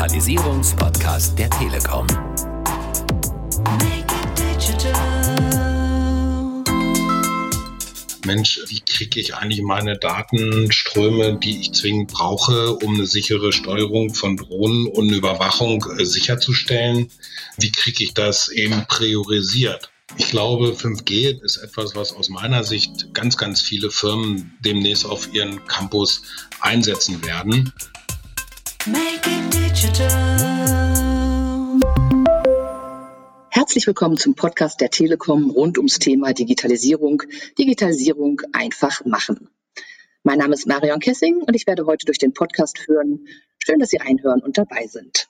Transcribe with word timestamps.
Digitalisierungspodcast 0.00 1.38
der 1.38 1.50
Telekom. 1.50 2.06
Mensch, 8.24 8.60
wie 8.68 8.80
kriege 8.80 9.20
ich 9.20 9.34
eigentlich 9.34 9.60
meine 9.60 9.98
Datenströme, 9.98 11.38
die 11.38 11.60
ich 11.60 11.72
zwingend 11.74 12.12
brauche, 12.12 12.76
um 12.76 12.94
eine 12.94 13.04
sichere 13.04 13.52
Steuerung 13.52 14.14
von 14.14 14.38
Drohnen 14.38 14.86
und 14.86 15.10
Überwachung 15.10 15.84
äh, 15.98 16.06
sicherzustellen? 16.06 17.10
Wie 17.58 17.70
kriege 17.70 18.02
ich 18.02 18.14
das 18.14 18.48
eben 18.48 18.86
priorisiert? 18.88 19.90
Ich 20.16 20.30
glaube, 20.30 20.68
5G 20.68 21.42
ist 21.44 21.58
etwas, 21.58 21.94
was 21.94 22.14
aus 22.14 22.30
meiner 22.30 22.64
Sicht 22.64 23.12
ganz, 23.12 23.36
ganz 23.36 23.60
viele 23.60 23.90
Firmen 23.90 24.56
demnächst 24.64 25.04
auf 25.04 25.34
ihren 25.34 25.62
Campus 25.66 26.22
einsetzen 26.62 27.22
werden. 27.22 27.70
Make 28.86 29.28
it. 29.28 29.59
Herzlich 33.50 33.86
willkommen 33.86 34.18
zum 34.18 34.34
Podcast 34.34 34.78
der 34.82 34.90
Telekom 34.90 35.48
rund 35.48 35.78
ums 35.78 35.98
Thema 35.98 36.34
Digitalisierung. 36.34 37.22
Digitalisierung 37.58 38.42
einfach 38.52 39.02
machen. 39.06 39.48
Mein 40.22 40.36
Name 40.36 40.52
ist 40.52 40.66
Marion 40.66 41.00
Kessing 41.00 41.40
und 41.40 41.54
ich 41.54 41.66
werde 41.66 41.86
heute 41.86 42.04
durch 42.04 42.18
den 42.18 42.34
Podcast 42.34 42.78
führen. 42.78 43.26
Schön, 43.56 43.78
dass 43.78 43.88
Sie 43.88 44.02
einhören 44.02 44.42
und 44.42 44.58
dabei 44.58 44.86
sind. 44.86 45.28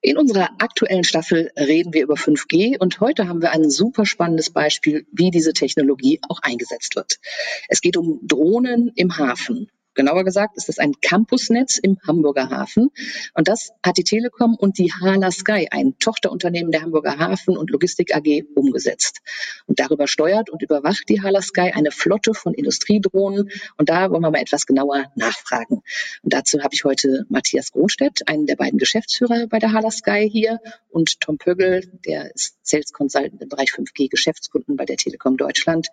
In 0.00 0.18
unserer 0.18 0.50
aktuellen 0.58 1.04
Staffel 1.04 1.52
reden 1.56 1.94
wir 1.94 2.02
über 2.02 2.14
5G 2.14 2.80
und 2.80 2.98
heute 2.98 3.28
haben 3.28 3.42
wir 3.42 3.52
ein 3.52 3.70
super 3.70 4.06
spannendes 4.06 4.50
Beispiel, 4.50 5.06
wie 5.12 5.30
diese 5.30 5.52
Technologie 5.52 6.18
auch 6.28 6.40
eingesetzt 6.42 6.96
wird. 6.96 7.20
Es 7.68 7.80
geht 7.80 7.96
um 7.96 8.18
Drohnen 8.26 8.90
im 8.96 9.18
Hafen. 9.18 9.70
Genauer 9.94 10.24
gesagt 10.24 10.56
ist 10.56 10.70
es 10.70 10.78
ein 10.78 10.94
Campusnetz 11.02 11.78
im 11.78 11.98
Hamburger 12.06 12.48
Hafen. 12.48 12.90
Und 13.34 13.48
das 13.48 13.72
hat 13.84 13.98
die 13.98 14.04
Telekom 14.04 14.54
und 14.54 14.78
die 14.78 14.90
Hala 14.90 15.30
Sky, 15.30 15.68
ein 15.70 15.98
Tochterunternehmen 15.98 16.72
der 16.72 16.82
Hamburger 16.82 17.18
Hafen 17.18 17.58
und 17.58 17.70
Logistik 17.70 18.14
AG, 18.14 18.44
umgesetzt. 18.54 19.20
Und 19.66 19.80
darüber 19.80 20.06
steuert 20.06 20.48
und 20.48 20.62
überwacht 20.62 21.08
die 21.10 21.20
Hala 21.20 21.42
Sky 21.42 21.72
eine 21.74 21.90
Flotte 21.90 22.32
von 22.32 22.54
Industriedrohnen. 22.54 23.50
Und 23.76 23.90
da 23.90 24.10
wollen 24.10 24.22
wir 24.22 24.30
mal 24.30 24.40
etwas 24.40 24.64
genauer 24.64 25.12
nachfragen. 25.14 25.82
Und 26.22 26.32
dazu 26.32 26.60
habe 26.62 26.74
ich 26.74 26.84
heute 26.84 27.26
Matthias 27.28 27.72
Gronstedt, 27.72 28.28
einen 28.28 28.46
der 28.46 28.56
beiden 28.56 28.78
Geschäftsführer 28.78 29.46
bei 29.48 29.58
der 29.58 29.72
Hala 29.72 29.90
Sky 29.90 30.28
hier, 30.30 30.58
und 30.92 31.20
Tom 31.20 31.38
Pögel, 31.38 31.90
der 32.04 32.34
ist 32.34 32.58
Sales 32.62 32.92
Consultant 32.92 33.40
im 33.40 33.48
Bereich 33.48 33.70
5G 33.70 34.08
Geschäftskunden 34.10 34.76
bei 34.76 34.84
der 34.84 34.96
Telekom 34.96 35.36
Deutschland. 35.36 35.88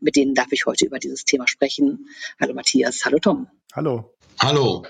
Mit 0.00 0.16
denen 0.16 0.34
darf 0.34 0.52
ich 0.52 0.64
heute 0.66 0.86
über 0.86 0.98
dieses 0.98 1.24
Thema 1.24 1.48
sprechen. 1.48 2.08
Hallo 2.40 2.54
Matthias, 2.54 3.04
hallo 3.04 3.18
Tom. 3.18 3.43
Hallo. 3.74 4.14
Hallo. 4.40 4.84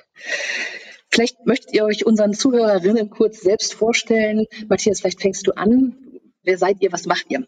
Vielleicht 1.11 1.47
möchtet 1.47 1.73
ihr 1.75 1.85
euch 1.85 2.07
unseren 2.07 2.35
Zuhörerinnen 2.35 3.09
kurz 3.11 3.41
selbst 3.41 3.75
vorstellen. 3.75 4.47
Matthias, 4.69 5.01
vielleicht 5.01 5.21
fängst 5.21 5.47
du 5.47 5.53
an. 5.53 5.97
Wer 6.43 6.59
seid 6.59 6.83
ihr? 6.83 6.93
Was 6.93 7.07
macht 7.07 7.27
ihr? 7.31 7.47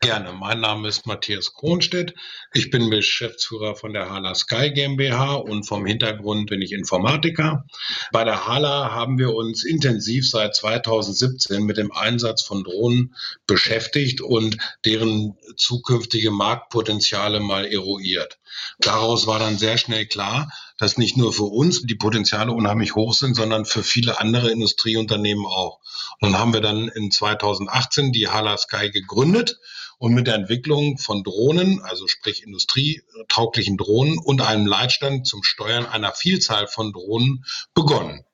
Gerne. 0.00 0.32
Mein 0.32 0.60
Name 0.60 0.88
ist 0.88 1.06
Matthias 1.06 1.54
Kronstedt. 1.54 2.14
Ich 2.52 2.70
bin 2.70 2.90
Geschäftsführer 2.90 3.76
von 3.76 3.92
der 3.92 4.10
Hala 4.10 4.34
Sky 4.34 4.70
GmbH 4.70 5.34
und 5.34 5.64
vom 5.64 5.86
Hintergrund 5.86 6.50
bin 6.50 6.60
ich 6.62 6.72
Informatiker. 6.72 7.64
Bei 8.10 8.24
der 8.24 8.46
Hala 8.46 8.90
haben 8.92 9.18
wir 9.18 9.34
uns 9.34 9.64
intensiv 9.64 10.28
seit 10.28 10.54
2017 10.54 11.64
mit 11.64 11.76
dem 11.76 11.92
Einsatz 11.92 12.42
von 12.42 12.64
Drohnen 12.64 13.14
beschäftigt 13.46 14.20
und 14.20 14.56
deren 14.84 15.36
zukünftige 15.56 16.30
Marktpotenziale 16.30 17.40
mal 17.40 17.64
eruiert. 17.64 18.38
Daraus 18.78 19.26
war 19.26 19.38
dann 19.38 19.58
sehr 19.58 19.78
schnell 19.78 20.06
klar, 20.06 20.52
dass 20.78 20.98
nicht 20.98 21.16
nur 21.16 21.32
für 21.32 21.44
uns 21.44 21.82
die 21.82 21.94
Potenziale 21.94 22.52
unheimlich 22.52 22.94
hoch 22.94 23.14
sind, 23.14 23.34
sondern 23.34 23.64
für 23.64 23.82
viele 23.82 24.20
andere 24.20 24.50
Industrieunternehmen 24.50 25.46
auch. 25.46 25.80
Dann 26.20 26.38
haben 26.38 26.52
wir 26.52 26.60
dann 26.60 26.88
in 26.88 27.10
2018 27.10 28.12
die 28.12 28.28
Hala 28.28 28.56
Sky 28.56 28.90
gegründet 28.90 29.58
und 29.98 30.14
mit 30.14 30.26
der 30.26 30.34
Entwicklung 30.34 30.98
von 30.98 31.22
Drohnen, 31.22 31.80
also 31.82 32.08
sprich 32.08 32.42
industrietauglichen 32.42 33.76
Drohnen 33.76 34.18
und 34.18 34.40
einem 34.40 34.66
Leitstand 34.66 35.26
zum 35.26 35.44
Steuern 35.44 35.86
einer 35.86 36.12
Vielzahl 36.12 36.66
von 36.66 36.92
Drohnen 36.92 37.44
begonnen. 37.74 38.24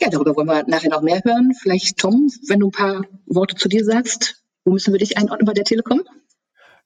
Ja, 0.00 0.10
darüber 0.10 0.36
wollen 0.36 0.48
wir 0.48 0.64
nachher 0.66 0.90
noch 0.90 1.00
mehr 1.00 1.22
hören. 1.24 1.54
Vielleicht 1.60 1.96
Tom, 1.96 2.30
wenn 2.46 2.60
du 2.60 2.68
ein 2.68 2.72
paar 2.72 3.02
Worte 3.26 3.54
zu 3.54 3.68
dir 3.68 3.84
sagst. 3.84 4.42
Wo 4.64 4.72
müssen 4.72 4.92
wir 4.92 4.98
dich 4.98 5.16
einordnen 5.16 5.46
bei 5.46 5.54
der 5.54 5.64
Telekom? 5.64 6.02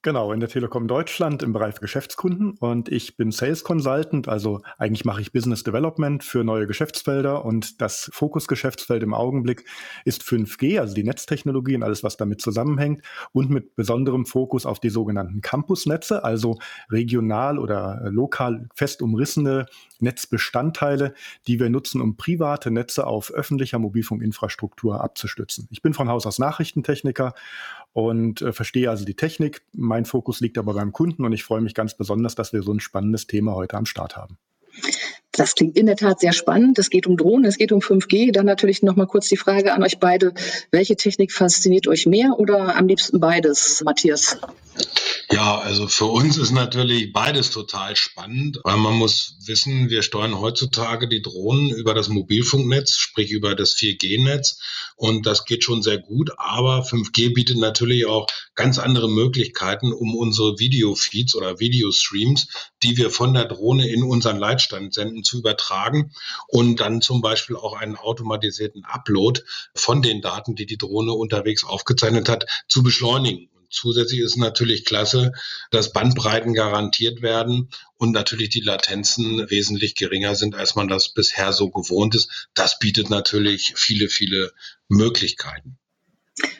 Genau, 0.04 0.32
in 0.32 0.40
der 0.40 0.48
Telekom 0.48 0.88
Deutschland 0.88 1.44
im 1.44 1.52
Bereich 1.52 1.76
Geschäftskunden. 1.76 2.58
Und 2.58 2.88
ich 2.88 3.16
bin 3.16 3.30
Sales 3.30 3.62
Consultant, 3.62 4.26
also 4.26 4.60
eigentlich 4.76 5.04
mache 5.04 5.20
ich 5.20 5.30
Business 5.30 5.62
Development 5.62 6.24
für 6.24 6.42
neue 6.42 6.66
Geschäftsfelder. 6.66 7.44
Und 7.44 7.80
das 7.80 8.10
Fokusgeschäftsfeld 8.12 9.04
im 9.04 9.14
Augenblick 9.14 9.64
ist 10.04 10.22
5G, 10.22 10.80
also 10.80 10.92
die 10.92 11.04
Netztechnologie 11.04 11.76
und 11.76 11.84
alles, 11.84 12.02
was 12.02 12.16
damit 12.16 12.40
zusammenhängt. 12.40 13.04
Und 13.30 13.50
mit 13.50 13.76
besonderem 13.76 14.26
Fokus 14.26 14.66
auf 14.66 14.80
die 14.80 14.90
sogenannten 14.90 15.40
Campusnetze, 15.40 16.24
also 16.24 16.58
regional 16.90 17.60
oder 17.60 18.00
lokal 18.10 18.68
fest 18.74 19.02
umrissene 19.02 19.66
Netzbestandteile, 20.00 21.14
die 21.46 21.60
wir 21.60 21.70
nutzen, 21.70 22.00
um 22.00 22.16
private 22.16 22.72
Netze 22.72 23.06
auf 23.06 23.30
öffentlicher 23.30 23.78
Mobilfunkinfrastruktur 23.78 25.00
abzustützen. 25.00 25.68
Ich 25.70 25.80
bin 25.80 25.94
von 25.94 26.08
Haus 26.08 26.26
aus 26.26 26.40
Nachrichtentechniker 26.40 27.34
und 27.92 28.42
äh, 28.42 28.52
verstehe 28.52 28.90
also 28.90 29.04
die 29.04 29.14
Technik. 29.14 29.62
Mein 29.72 30.04
Fokus 30.04 30.40
liegt 30.40 30.58
aber 30.58 30.74
beim 30.74 30.92
Kunden 30.92 31.24
und 31.24 31.32
ich 31.32 31.44
freue 31.44 31.60
mich 31.60 31.74
ganz 31.74 31.96
besonders, 31.96 32.34
dass 32.34 32.52
wir 32.52 32.62
so 32.62 32.72
ein 32.72 32.80
spannendes 32.80 33.26
Thema 33.26 33.54
heute 33.54 33.76
am 33.76 33.86
Start 33.86 34.16
haben. 34.16 34.38
Das 35.32 35.54
klingt 35.54 35.78
in 35.78 35.86
der 35.86 35.96
Tat 35.96 36.20
sehr 36.20 36.32
spannend. 36.32 36.78
Es 36.78 36.90
geht 36.90 37.06
um 37.06 37.16
Drohnen, 37.16 37.46
es 37.46 37.56
geht 37.56 37.72
um 37.72 37.80
5G. 37.80 38.32
Dann 38.32 38.44
natürlich 38.44 38.82
noch 38.82 38.96
mal 38.96 39.06
kurz 39.06 39.28
die 39.28 39.38
Frage 39.38 39.72
an 39.72 39.82
euch 39.82 39.98
beide. 39.98 40.34
Welche 40.70 40.96
Technik 40.96 41.32
fasziniert 41.32 41.88
euch 41.88 42.06
mehr 42.06 42.38
oder 42.38 42.76
am 42.76 42.86
liebsten 42.86 43.18
beides, 43.18 43.82
Matthias? 43.82 44.38
Ja, 45.32 45.58
also 45.58 45.88
für 45.88 46.04
uns 46.04 46.36
ist 46.36 46.50
natürlich 46.50 47.10
beides 47.10 47.50
total 47.50 47.96
spannend, 47.96 48.60
weil 48.64 48.76
man 48.76 48.92
muss 48.94 49.36
wissen, 49.46 49.88
wir 49.88 50.02
steuern 50.02 50.38
heutzutage 50.38 51.08
die 51.08 51.22
Drohnen 51.22 51.70
über 51.70 51.94
das 51.94 52.08
Mobilfunknetz, 52.08 52.96
sprich 52.98 53.30
über 53.30 53.54
das 53.54 53.74
4G-Netz 53.74 54.60
und 54.94 55.24
das 55.24 55.46
geht 55.46 55.64
schon 55.64 55.80
sehr 55.80 55.98
gut, 55.98 56.32
aber 56.36 56.84
5G 56.84 57.32
bietet 57.32 57.56
natürlich 57.56 58.04
auch 58.04 58.26
ganz 58.54 58.78
andere 58.78 59.08
Möglichkeiten, 59.08 59.92
um 59.94 60.14
unsere 60.14 60.58
Videofeeds 60.58 61.34
oder 61.34 61.58
Videostreams, 61.58 62.48
die 62.82 62.98
wir 62.98 63.10
von 63.10 63.32
der 63.32 63.46
Drohne 63.46 63.88
in 63.88 64.02
unseren 64.02 64.38
Leitstand 64.38 64.92
senden, 64.92 65.24
zu 65.24 65.38
übertragen 65.38 66.12
und 66.48 66.78
dann 66.78 67.00
zum 67.00 67.22
Beispiel 67.22 67.56
auch 67.56 67.74
einen 67.74 67.96
automatisierten 67.96 68.84
Upload 68.84 69.40
von 69.74 70.02
den 70.02 70.20
Daten, 70.20 70.56
die 70.56 70.66
die 70.66 70.78
Drohne 70.78 71.14
unterwegs 71.14 71.64
aufgezeichnet 71.64 72.28
hat, 72.28 72.44
zu 72.68 72.82
beschleunigen. 72.82 73.48
Zusätzlich 73.72 74.20
ist 74.20 74.36
natürlich 74.36 74.84
klasse, 74.84 75.32
dass 75.70 75.92
Bandbreiten 75.92 76.52
garantiert 76.52 77.22
werden 77.22 77.70
und 77.96 78.12
natürlich 78.12 78.50
die 78.50 78.60
Latenzen 78.60 79.50
wesentlich 79.50 79.94
geringer 79.94 80.34
sind, 80.34 80.54
als 80.54 80.74
man 80.76 80.88
das 80.88 81.08
bisher 81.12 81.52
so 81.52 81.70
gewohnt 81.70 82.14
ist. 82.14 82.48
Das 82.54 82.78
bietet 82.78 83.10
natürlich 83.10 83.72
viele, 83.74 84.08
viele 84.08 84.52
Möglichkeiten. 84.88 85.78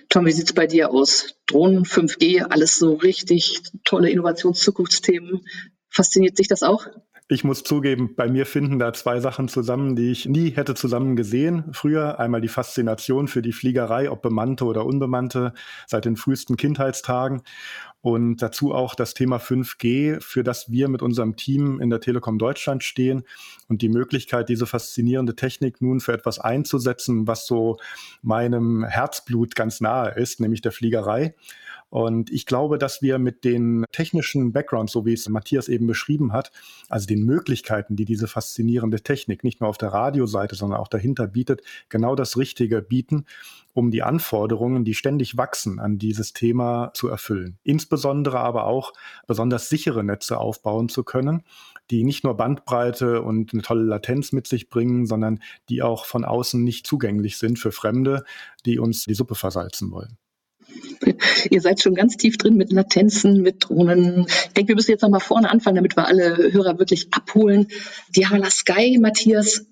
Tom, 0.09 0.27
wie 0.27 0.33
sieht 0.33 0.47
es 0.47 0.53
bei 0.53 0.67
dir 0.67 0.91
aus? 0.91 1.35
Drohnen, 1.47 1.85
5G, 1.85 2.43
alles 2.43 2.77
so 2.77 2.95
richtig 2.95 3.61
tolle 3.85 4.11
Innovationszukunftsthemen. 4.11 5.47
Fasziniert 5.89 6.37
sich 6.37 6.49
das 6.49 6.63
auch? 6.63 6.87
Ich 7.33 7.45
muss 7.45 7.65
zugeben, 7.65 8.15
bei 8.15 8.29
mir 8.29 8.45
finden 8.45 8.79
da 8.79 8.93
zwei 8.93 9.19
Sachen 9.19 9.49
zusammen, 9.49 9.97
die 9.97 10.11
ich 10.11 10.27
nie 10.27 10.51
hätte 10.51 10.75
zusammen 10.75 11.17
gesehen. 11.17 11.65
Früher 11.73 12.21
einmal 12.21 12.43
die 12.43 12.49
Faszination 12.49 13.27
für 13.27 13.41
die 13.41 13.55
Fliegerei, 13.55 14.11
ob 14.11 14.21
bemannte 14.21 14.67
oder 14.67 14.85
unbemannte, 14.85 15.55
seit 15.87 16.05
den 16.05 16.17
frühesten 16.17 16.59
Kindheitstagen. 16.59 17.41
Und 18.03 18.43
dazu 18.43 18.75
auch 18.75 18.97
das 18.97 19.15
Thema 19.15 19.39
5G, 19.39 20.21
für 20.21 20.43
das 20.43 20.71
wir 20.71 20.89
mit 20.89 21.03
unserem 21.03 21.37
Team 21.37 21.81
in 21.81 21.89
der 21.89 22.01
Telekom 22.01 22.37
Deutschland 22.37 22.83
stehen 22.83 23.23
und 23.69 23.81
die 23.81 23.89
Möglichkeit, 23.89 24.49
diese 24.49 24.67
faszinierende 24.67 25.37
Technik 25.37 25.81
nun 25.81 26.01
für 26.01 26.13
etwas 26.13 26.41
einzusetzen, 26.41 27.29
was 27.29 27.47
so 27.47 27.79
meinem 28.21 28.83
Herzblut 28.83 29.55
ganz 29.55 29.81
nahe 29.81 30.11
ist, 30.17 30.41
nämlich 30.41 30.61
der 30.63 30.73
Fliegerei. 30.73 31.35
Und 31.93 32.31
ich 32.31 32.47
glaube, 32.47 32.79
dass 32.79 33.03
wir 33.03 33.19
mit 33.19 33.45
den 33.45 33.85
technischen 33.93 34.55
Backgrounds, 34.55 34.93
so 34.93 35.05
wie 35.05 35.13
es 35.13 35.29
Matthias 35.29 35.69
eben 35.69 35.87
beschrieben 35.87 36.33
hat, 36.33 36.51
also 36.89 37.07
den 37.07 37.23
Möglichkeiten, 37.27 37.97
die 37.97 38.07
diese 38.07 38.29
faszinierende 38.29 39.03
Technik 39.03 39.45
nicht 39.45 39.61
nur 39.61 39.69
auf 39.69 39.77
der 39.77 39.91
Radioseite, 39.91 40.55
sondern 40.55 40.81
auch 40.81 40.89
dahinter 40.89 41.27
bietet, 41.27 41.61
genau 41.91 42.17
das 42.17 42.39
Richtige 42.39 42.81
bieten, 42.81 43.27
um 43.75 43.91
die 43.91 44.03
Anforderungen, 44.03 44.87
die 44.87 44.95
ständig 44.95 45.37
wachsen, 45.37 45.79
an 45.79 45.99
dieses 45.99 46.33
Thema 46.33 46.93
zu 46.95 47.09
erfüllen. 47.09 47.59
Insbesondere 47.63 47.92
aber 47.95 48.65
auch 48.65 48.93
besonders 49.27 49.69
sichere 49.69 50.05
Netze 50.05 50.39
aufbauen 50.39 50.89
zu 50.89 51.05
können, 51.05 51.43
die 51.91 52.05
nicht 52.05 52.25
nur 52.25 52.37
Bandbreite 52.37 53.23
und 53.23 53.53
eine 53.53 53.63
tolle 53.63 53.85
Latenz 53.85 54.33
mit 54.33 54.47
sich 54.47 54.69
bringen, 54.69 55.07
sondern 55.07 55.41
die 55.69 55.83
auch 55.83 56.05
von 56.05 56.25
außen 56.25 56.63
nicht 56.63 56.87
zugänglich 56.87 57.39
sind 57.39 57.59
für 57.59 57.73
Fremde, 57.73 58.25
die 58.67 58.79
uns 58.79 59.05
die 59.05 59.15
Suppe 59.15 59.35
versalzen 59.35 59.91
wollen. 59.91 60.17
Ihr 61.51 61.61
seid 61.61 61.83
schon 61.83 61.95
ganz 61.95 62.17
tief 62.17 62.39
drin 62.39 62.57
mit 62.57 62.73
Latenzen, 62.73 63.43
mit 63.43 63.69
Drohnen. 63.69 64.27
Ich 64.27 64.53
denke, 64.53 64.69
wir 64.69 64.77
müssen 64.77 64.93
jetzt 64.93 65.03
nochmal 65.03 65.21
vorne 65.21 65.51
anfangen, 65.51 65.77
damit 65.77 65.97
wir 65.97 66.07
alle 66.07 66.53
Hörer 66.53 66.79
wirklich 66.79 67.13
abholen. 67.13 67.69
Die 68.15 68.27
Hala 68.27 68.49
Sky, 68.49 68.99
Matthias, 69.01 69.67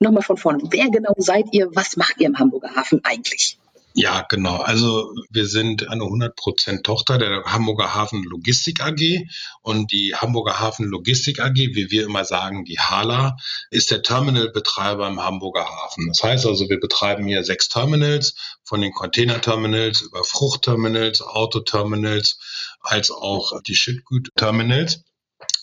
Nochmal 0.00 0.22
von 0.22 0.36
vorne. 0.36 0.62
Wer 0.70 0.90
genau 0.90 1.14
seid 1.16 1.46
ihr? 1.52 1.70
Was 1.74 1.96
macht 1.96 2.20
ihr 2.20 2.26
im 2.26 2.38
Hamburger 2.38 2.74
Hafen 2.74 3.00
eigentlich? 3.04 3.58
Ja, 3.96 4.22
genau. 4.28 4.56
Also 4.56 5.14
wir 5.30 5.46
sind 5.46 5.88
eine 5.88 6.02
100% 6.02 6.82
Tochter 6.82 7.16
der 7.16 7.44
Hamburger 7.44 7.94
Hafen 7.94 8.24
Logistik 8.24 8.80
AG 8.80 9.28
und 9.62 9.92
die 9.92 10.16
Hamburger 10.16 10.58
Hafen 10.58 10.86
Logistik 10.86 11.38
AG, 11.38 11.54
wie 11.54 11.92
wir 11.92 12.04
immer 12.04 12.24
sagen, 12.24 12.64
die 12.64 12.80
HALA, 12.80 13.36
ist 13.70 13.92
der 13.92 14.02
Terminalbetreiber 14.02 15.06
im 15.06 15.22
Hamburger 15.22 15.64
Hafen. 15.64 16.08
Das 16.08 16.24
heißt 16.24 16.44
also, 16.44 16.68
wir 16.68 16.80
betreiben 16.80 17.24
hier 17.28 17.44
sechs 17.44 17.68
Terminals, 17.68 18.34
von 18.64 18.80
den 18.80 18.92
Containerterminals 18.92 20.00
über 20.00 20.24
Fruchtterminals, 20.24 21.22
Autoterminals, 21.22 22.40
als 22.80 23.12
auch 23.12 23.60
die 23.62 23.76
Schüttgutterminals. 23.76 25.04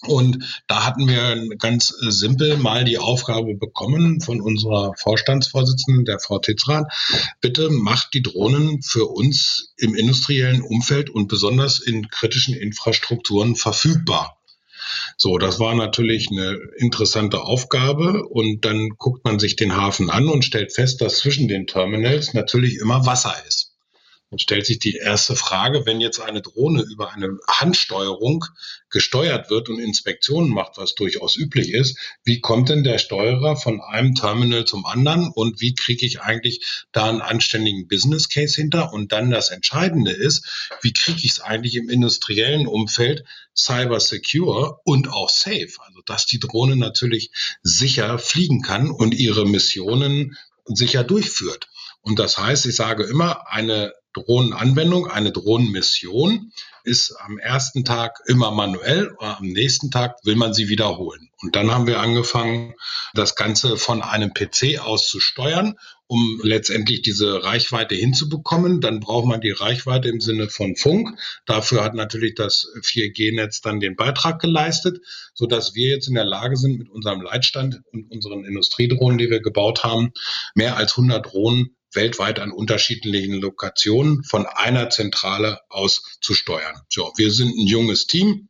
Und 0.08 0.64
da 0.68 0.86
hatten 0.86 1.08
wir 1.08 1.56
ganz 1.58 1.94
äh, 2.02 2.10
simpel 2.10 2.58
mal 2.58 2.84
die 2.84 2.98
Aufgabe 2.98 3.54
bekommen 3.54 4.20
von 4.20 4.42
unserer 4.42 4.94
Vorstandsvorsitzenden, 4.98 6.06
der 6.06 6.20
Frau 6.20 6.40
Titzrath, 6.40 6.92
bitte 7.40 7.70
macht 7.70 8.14
die 8.16 8.24
Drohnen 8.24 8.82
für 8.82 9.06
uns 9.06 9.74
im 9.78 9.94
industriellen 9.94 10.62
Umfeld 10.62 11.12
und 11.12 11.28
besonders 11.28 11.80
in 11.80 12.08
kritischen 12.10 12.56
Infrastrukturen 12.56 13.56
verfügbar. 13.56 14.38
So, 15.18 15.38
das 15.38 15.60
war 15.60 15.76
natürlich 15.76 16.30
eine 16.32 16.58
interessante 16.78 17.42
Aufgabe 17.42 18.28
und 18.28 18.66
dann 18.66 18.90
guckt 18.98 19.24
man 19.24 19.40
sich 19.40 19.56
den 19.56 19.76
Hafen 19.76 20.10
an 20.10 20.28
und 20.28 20.44
stellt 20.44 20.74
fest, 20.74 21.02
dass 21.02 21.18
zwischen 21.18 21.48
den 21.48 21.68
Terminals 21.68 22.34
natürlich 22.34 22.78
immer 22.78 23.06
Wasser 23.06 23.36
ist. 23.48 23.71
Dann 24.32 24.40
stellt 24.40 24.66
sich 24.66 24.80
die 24.80 24.96
erste 24.96 25.36
Frage, 25.36 25.86
wenn 25.86 26.00
jetzt 26.00 26.22
eine 26.22 26.42
Drohne 26.42 26.84
über 26.84 27.12
eine 27.12 27.38
Handsteuerung 27.50 28.46
gesteuert 28.90 29.50
wird 29.50 29.68
und 29.68 29.78
Inspektionen 29.78 30.50
macht, 30.50 30.78
was 30.78 30.96
durchaus 30.96 31.36
üblich 31.36 31.74
ist, 31.74 31.98
wie 32.24 32.40
kommt 32.40 32.70
denn 32.70 32.86
der 32.86 32.98
Steuerer 32.98 33.58
von 33.58 33.82
einem 33.82 34.16
Terminal 34.16 34.64
zum 34.64 34.86
anderen 34.86 35.30
und 35.30 35.60
wie 35.60 35.76
kriege 35.76 36.06
ich 36.06 36.22
eigentlich 36.22 36.86
da 36.94 37.10
einen 37.10 37.20
anständigen 37.20 37.90
Business 37.90 38.30
Case 38.30 38.56
hinter? 38.56 38.94
Und 38.94 39.12
dann 39.12 39.32
das 39.32 39.50
Entscheidende 39.50 40.12
ist, 40.12 40.70
wie 40.82 40.94
kriege 40.94 41.20
ich 41.22 41.32
es 41.32 41.42
eigentlich 41.42 41.76
im 41.76 41.90
industriellen 41.90 42.68
Umfeld 42.68 43.26
cyber 43.54 44.00
secure 44.00 44.80
und 44.86 45.10
auch 45.10 45.30
safe? 45.30 45.74
Also, 45.80 46.00
dass 46.06 46.26
die 46.26 46.40
Drohne 46.40 46.78
natürlich 46.78 47.32
sicher 47.64 48.18
fliegen 48.18 48.62
kann 48.62 48.92
und 48.92 49.14
ihre 49.14 49.46
Missionen 49.46 50.38
sicher 50.64 51.04
durchführt. 51.04 51.68
Und 52.00 52.18
das 52.18 52.38
heißt, 52.38 52.66
ich 52.66 52.78
sage 52.78 53.04
immer, 53.04 53.52
eine 53.52 53.94
Drohnenanwendung, 54.14 55.08
eine 55.08 55.32
Drohnenmission 55.32 56.52
ist 56.84 57.16
am 57.20 57.38
ersten 57.38 57.86
Tag 57.86 58.20
immer 58.26 58.52
manuell, 58.52 59.16
am 59.20 59.46
nächsten 59.46 59.92
Tag 59.92 60.18
will 60.24 60.36
man 60.36 60.54
sie 60.54 60.68
wiederholen. 60.68 61.30
Und 61.42 61.56
dann 61.56 61.72
haben 61.72 61.88
wir 61.88 62.00
angefangen, 62.00 62.76
das 63.14 63.36
Ganze 63.36 63.78
von 63.78 64.02
einem 64.02 64.34
PC 64.34 64.80
aus 64.80 65.08
zu 65.08 65.20
steuern, 65.20 65.76
um 66.08 66.42
letztendlich 66.44 67.02
diese 67.02 67.44
Reichweite 67.44 67.96
hinzubekommen. 67.96 68.82
Dann 68.82 69.00
braucht 69.00 69.26
man 69.26 69.42
die 69.42 69.52
Reichweite 69.52 70.10
im 70.10 70.20
Sinne 70.20 70.50
von 70.50 70.76
Funk. 70.76 71.18
Dafür 71.46 71.84
hat 71.84 71.94
natürlich 71.94 72.36
das 72.36 72.68
4G-Netz 72.82 73.62
dann 73.62 73.80
den 73.80 73.96
Beitrag 73.96 74.40
geleistet, 74.40 75.00
so 75.34 75.46
dass 75.46 75.74
wir 75.74 75.90
jetzt 75.90 76.08
in 76.08 76.16
der 76.16 76.26
Lage 76.26 76.58
sind, 76.58 76.78
mit 76.78 76.90
unserem 76.90 77.22
Leitstand 77.22 77.82
und 77.92 78.12
unseren 78.12 78.44
Industriedrohnen, 78.44 79.18
die 79.18 79.30
wir 79.30 79.42
gebaut 79.42 79.84
haben, 79.84 80.12
mehr 80.54 80.78
als 80.78 80.98
100 80.98 81.26
Drohnen 81.26 81.76
weltweit 81.94 82.40
an 82.40 82.52
unterschiedlichen 82.52 83.36
Lokationen 83.36 84.24
von 84.24 84.46
einer 84.46 84.90
Zentrale 84.90 85.60
aus 85.70 86.18
zu 86.22 86.34
steuern. 86.34 86.82
So, 86.90 87.12
wir 87.18 87.32
sind 87.32 87.50
ein 87.58 87.68
junges 87.68 88.08
Team 88.08 88.50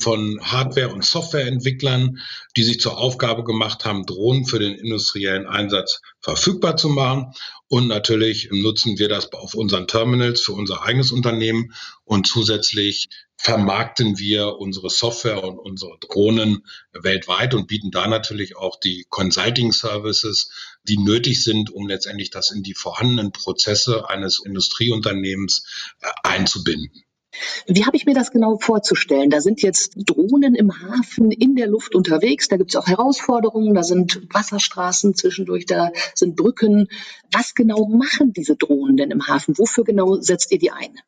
von 0.00 0.40
Hardware- 0.40 0.92
und 0.92 1.04
Softwareentwicklern, 1.04 2.18
die 2.56 2.64
sich 2.64 2.80
zur 2.80 2.98
Aufgabe 2.98 3.44
gemacht 3.44 3.84
haben, 3.84 4.06
Drohnen 4.06 4.46
für 4.46 4.58
den 4.58 4.74
industriellen 4.74 5.46
Einsatz 5.46 6.00
verfügbar 6.20 6.76
zu 6.76 6.88
machen. 6.88 7.32
Und 7.68 7.88
natürlich 7.88 8.48
nutzen 8.52 8.98
wir 8.98 9.08
das 9.08 9.32
auf 9.32 9.54
unseren 9.54 9.86
Terminals 9.86 10.40
für 10.40 10.52
unser 10.52 10.82
eigenes 10.82 11.10
Unternehmen 11.10 11.74
und 12.04 12.26
zusätzlich 12.26 13.08
vermarkten 13.36 14.18
wir 14.18 14.56
unsere 14.58 14.90
Software 14.90 15.44
und 15.44 15.58
unsere 15.58 15.98
Drohnen 16.00 16.66
weltweit 16.92 17.54
und 17.54 17.68
bieten 17.68 17.90
da 17.90 18.08
natürlich 18.08 18.56
auch 18.56 18.80
die 18.80 19.06
Consulting 19.08 19.72
Services, 19.72 20.50
die 20.84 20.98
nötig 20.98 21.44
sind, 21.44 21.70
um 21.70 21.86
letztendlich 21.86 22.30
das 22.30 22.50
in 22.50 22.62
die 22.62 22.74
vorhandenen 22.74 23.32
Prozesse 23.32 24.08
eines 24.08 24.40
Industrieunternehmens 24.44 25.94
äh, 26.00 26.08
einzubinden. 26.22 26.90
Wie 27.66 27.84
habe 27.84 27.96
ich 27.96 28.06
mir 28.06 28.14
das 28.14 28.30
genau 28.30 28.58
vorzustellen? 28.58 29.30
Da 29.30 29.40
sind 29.40 29.60
jetzt 29.62 29.94
Drohnen 29.96 30.54
im 30.54 30.80
Hafen 30.80 31.30
in 31.30 31.54
der 31.54 31.66
Luft 31.66 31.94
unterwegs, 31.94 32.48
da 32.48 32.56
gibt 32.56 32.70
es 32.70 32.76
auch 32.76 32.86
Herausforderungen, 32.86 33.74
da 33.74 33.82
sind 33.82 34.22
Wasserstraßen 34.32 35.14
zwischendurch, 35.14 35.66
da 35.66 35.90
sind 36.14 36.36
Brücken. 36.36 36.88
Was 37.32 37.54
genau 37.54 37.86
machen 37.86 38.32
diese 38.32 38.56
Drohnen 38.56 38.96
denn 38.96 39.10
im 39.10 39.26
Hafen? 39.26 39.58
Wofür 39.58 39.84
genau 39.84 40.20
setzt 40.20 40.50
ihr 40.52 40.58
die 40.58 40.70
ein? 40.70 40.98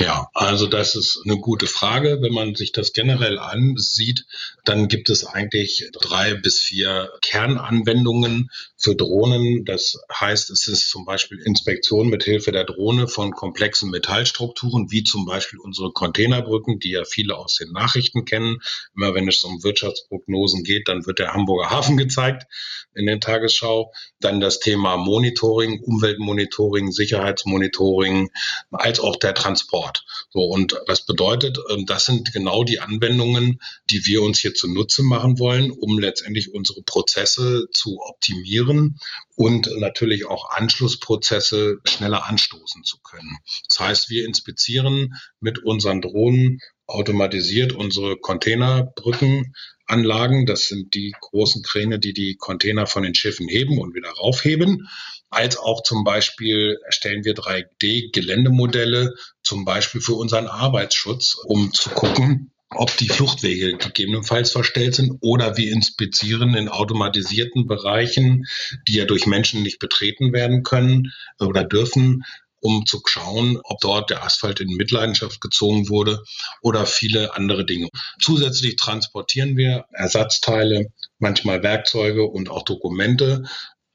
Ja, 0.00 0.28
also 0.34 0.66
das 0.66 0.96
ist 0.96 1.22
eine 1.24 1.38
gute 1.38 1.68
Frage. 1.68 2.18
Wenn 2.20 2.32
man 2.32 2.56
sich 2.56 2.72
das 2.72 2.92
generell 2.92 3.38
ansieht, 3.38 4.26
dann 4.64 4.88
gibt 4.88 5.08
es 5.08 5.24
eigentlich 5.24 5.88
drei 5.92 6.34
bis 6.34 6.58
vier 6.58 7.12
Kernanwendungen 7.22 8.50
für 8.76 8.96
Drohnen. 8.96 9.64
Das 9.64 9.96
heißt, 10.12 10.50
es 10.50 10.66
ist 10.66 10.90
zum 10.90 11.04
Beispiel 11.04 11.38
Inspektion 11.38 12.08
mit 12.08 12.24
Hilfe 12.24 12.50
der 12.50 12.64
Drohne 12.64 13.06
von 13.06 13.30
komplexen 13.30 13.90
Metallstrukturen, 13.90 14.90
wie 14.90 15.04
zum 15.04 15.26
Beispiel 15.26 15.60
unsere 15.60 15.92
Containerbrücken, 15.92 16.80
die 16.80 16.90
ja 16.90 17.04
viele 17.04 17.36
aus 17.36 17.54
den 17.54 17.70
Nachrichten 17.70 18.24
kennen. 18.24 18.58
Immer 18.96 19.14
wenn 19.14 19.28
es 19.28 19.44
um 19.44 19.62
Wirtschaftsprognosen 19.62 20.64
geht, 20.64 20.88
dann 20.88 21.06
wird 21.06 21.20
der 21.20 21.34
Hamburger 21.34 21.70
Hafen 21.70 21.96
gezeigt 22.04 22.46
in 22.94 23.06
den 23.06 23.20
Tagesschau. 23.20 23.92
Dann 24.18 24.40
das 24.40 24.58
Thema 24.58 24.96
Monitoring, 24.96 25.80
Umweltmonitoring, 25.80 26.90
Sicherheitsmonitoring, 26.90 28.30
als 28.72 28.98
auch 28.98 29.14
der 29.14 29.34
Transport. 29.34 29.83
Ort. 29.84 30.04
So, 30.30 30.40
und 30.40 30.80
das 30.86 31.04
bedeutet, 31.04 31.58
ähm, 31.70 31.84
das 31.86 32.06
sind 32.06 32.32
genau 32.32 32.64
die 32.64 32.80
Anwendungen, 32.80 33.60
die 33.90 34.06
wir 34.06 34.22
uns 34.22 34.40
hier 34.40 34.54
zunutze 34.54 35.02
machen 35.02 35.38
wollen, 35.38 35.70
um 35.70 35.98
letztendlich 35.98 36.54
unsere 36.54 36.82
Prozesse 36.82 37.66
zu 37.72 38.00
optimieren 38.00 38.98
und 39.36 39.68
natürlich 39.78 40.24
auch 40.26 40.48
Anschlussprozesse 40.50 41.76
schneller 41.86 42.24
anstoßen 42.26 42.84
zu 42.84 42.98
können. 43.02 43.36
Das 43.68 43.80
heißt, 43.80 44.08
wir 44.10 44.24
inspizieren 44.24 45.14
mit 45.40 45.62
unseren 45.62 46.00
Drohnen 46.00 46.60
automatisiert 46.86 47.72
unsere 47.72 48.18
Containerbrückenanlagen. 48.18 50.44
Das 50.46 50.68
sind 50.68 50.94
die 50.94 51.14
großen 51.20 51.62
Kräne, 51.62 51.98
die 51.98 52.12
die 52.12 52.36
Container 52.36 52.86
von 52.86 53.02
den 53.02 53.14
Schiffen 53.14 53.48
heben 53.48 53.78
und 53.78 53.94
wieder 53.94 54.10
raufheben 54.10 54.86
als 55.34 55.56
auch 55.56 55.82
zum 55.82 56.04
Beispiel 56.04 56.78
erstellen 56.84 57.24
wir 57.24 57.34
3D-Geländemodelle, 57.34 59.14
zum 59.44 59.64
Beispiel 59.64 60.00
für 60.00 60.14
unseren 60.14 60.46
Arbeitsschutz, 60.46 61.36
um 61.44 61.72
zu 61.72 61.90
gucken, 61.90 62.50
ob 62.70 62.96
die 62.96 63.08
Fluchtwege 63.08 63.76
gegebenenfalls 63.76 64.50
verstellt 64.50 64.94
sind 64.96 65.18
oder 65.20 65.56
wir 65.56 65.70
inspizieren 65.70 66.54
in 66.54 66.68
automatisierten 66.68 67.66
Bereichen, 67.66 68.46
die 68.88 68.94
ja 68.94 69.04
durch 69.04 69.26
Menschen 69.26 69.62
nicht 69.62 69.78
betreten 69.78 70.32
werden 70.32 70.62
können 70.64 71.12
oder 71.38 71.62
dürfen, 71.62 72.24
um 72.60 72.86
zu 72.86 73.02
schauen, 73.06 73.60
ob 73.62 73.78
dort 73.80 74.08
der 74.08 74.24
Asphalt 74.24 74.58
in 74.58 74.70
Mitleidenschaft 74.70 75.42
gezogen 75.42 75.90
wurde 75.90 76.24
oder 76.62 76.86
viele 76.86 77.34
andere 77.34 77.66
Dinge. 77.66 77.88
Zusätzlich 78.18 78.76
transportieren 78.76 79.58
wir 79.58 79.84
Ersatzteile, 79.92 80.86
manchmal 81.18 81.62
Werkzeuge 81.62 82.24
und 82.24 82.48
auch 82.48 82.62
Dokumente. 82.62 83.44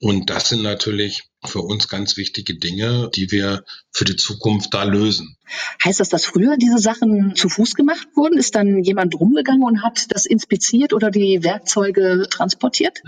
Und 0.02 0.30
das 0.30 0.50
sind 0.50 0.64
natürlich 0.64 1.30
für 1.46 1.60
uns 1.62 1.90
ganz 1.90 2.16
wichtige 2.16 2.58
Dinge, 2.58 3.10
die 3.14 3.32
wir 3.32 3.64
für 3.92 4.06
die 4.06 4.16
Zukunft 4.16 4.74
da 4.74 4.84
lösen. 4.84 5.36
Heißt 5.84 6.00
das, 6.00 6.10
dass 6.10 6.26
früher 6.26 6.56
diese 6.58 6.78
Sachen 6.78 7.36
zu 7.36 7.50
Fuß 7.50 7.76
gemacht 7.76 8.08
wurden? 8.16 8.38
Ist 8.38 8.56
dann 8.56 8.84
jemand 8.84 9.16
rumgegangen 9.20 9.64
und 9.64 9.84
hat 9.84 10.08
das 10.10 10.26
inspiziert 10.26 10.94
oder 10.94 11.12
die 11.12 11.44
Werkzeuge 11.44 12.28
transportiert? 12.30 13.02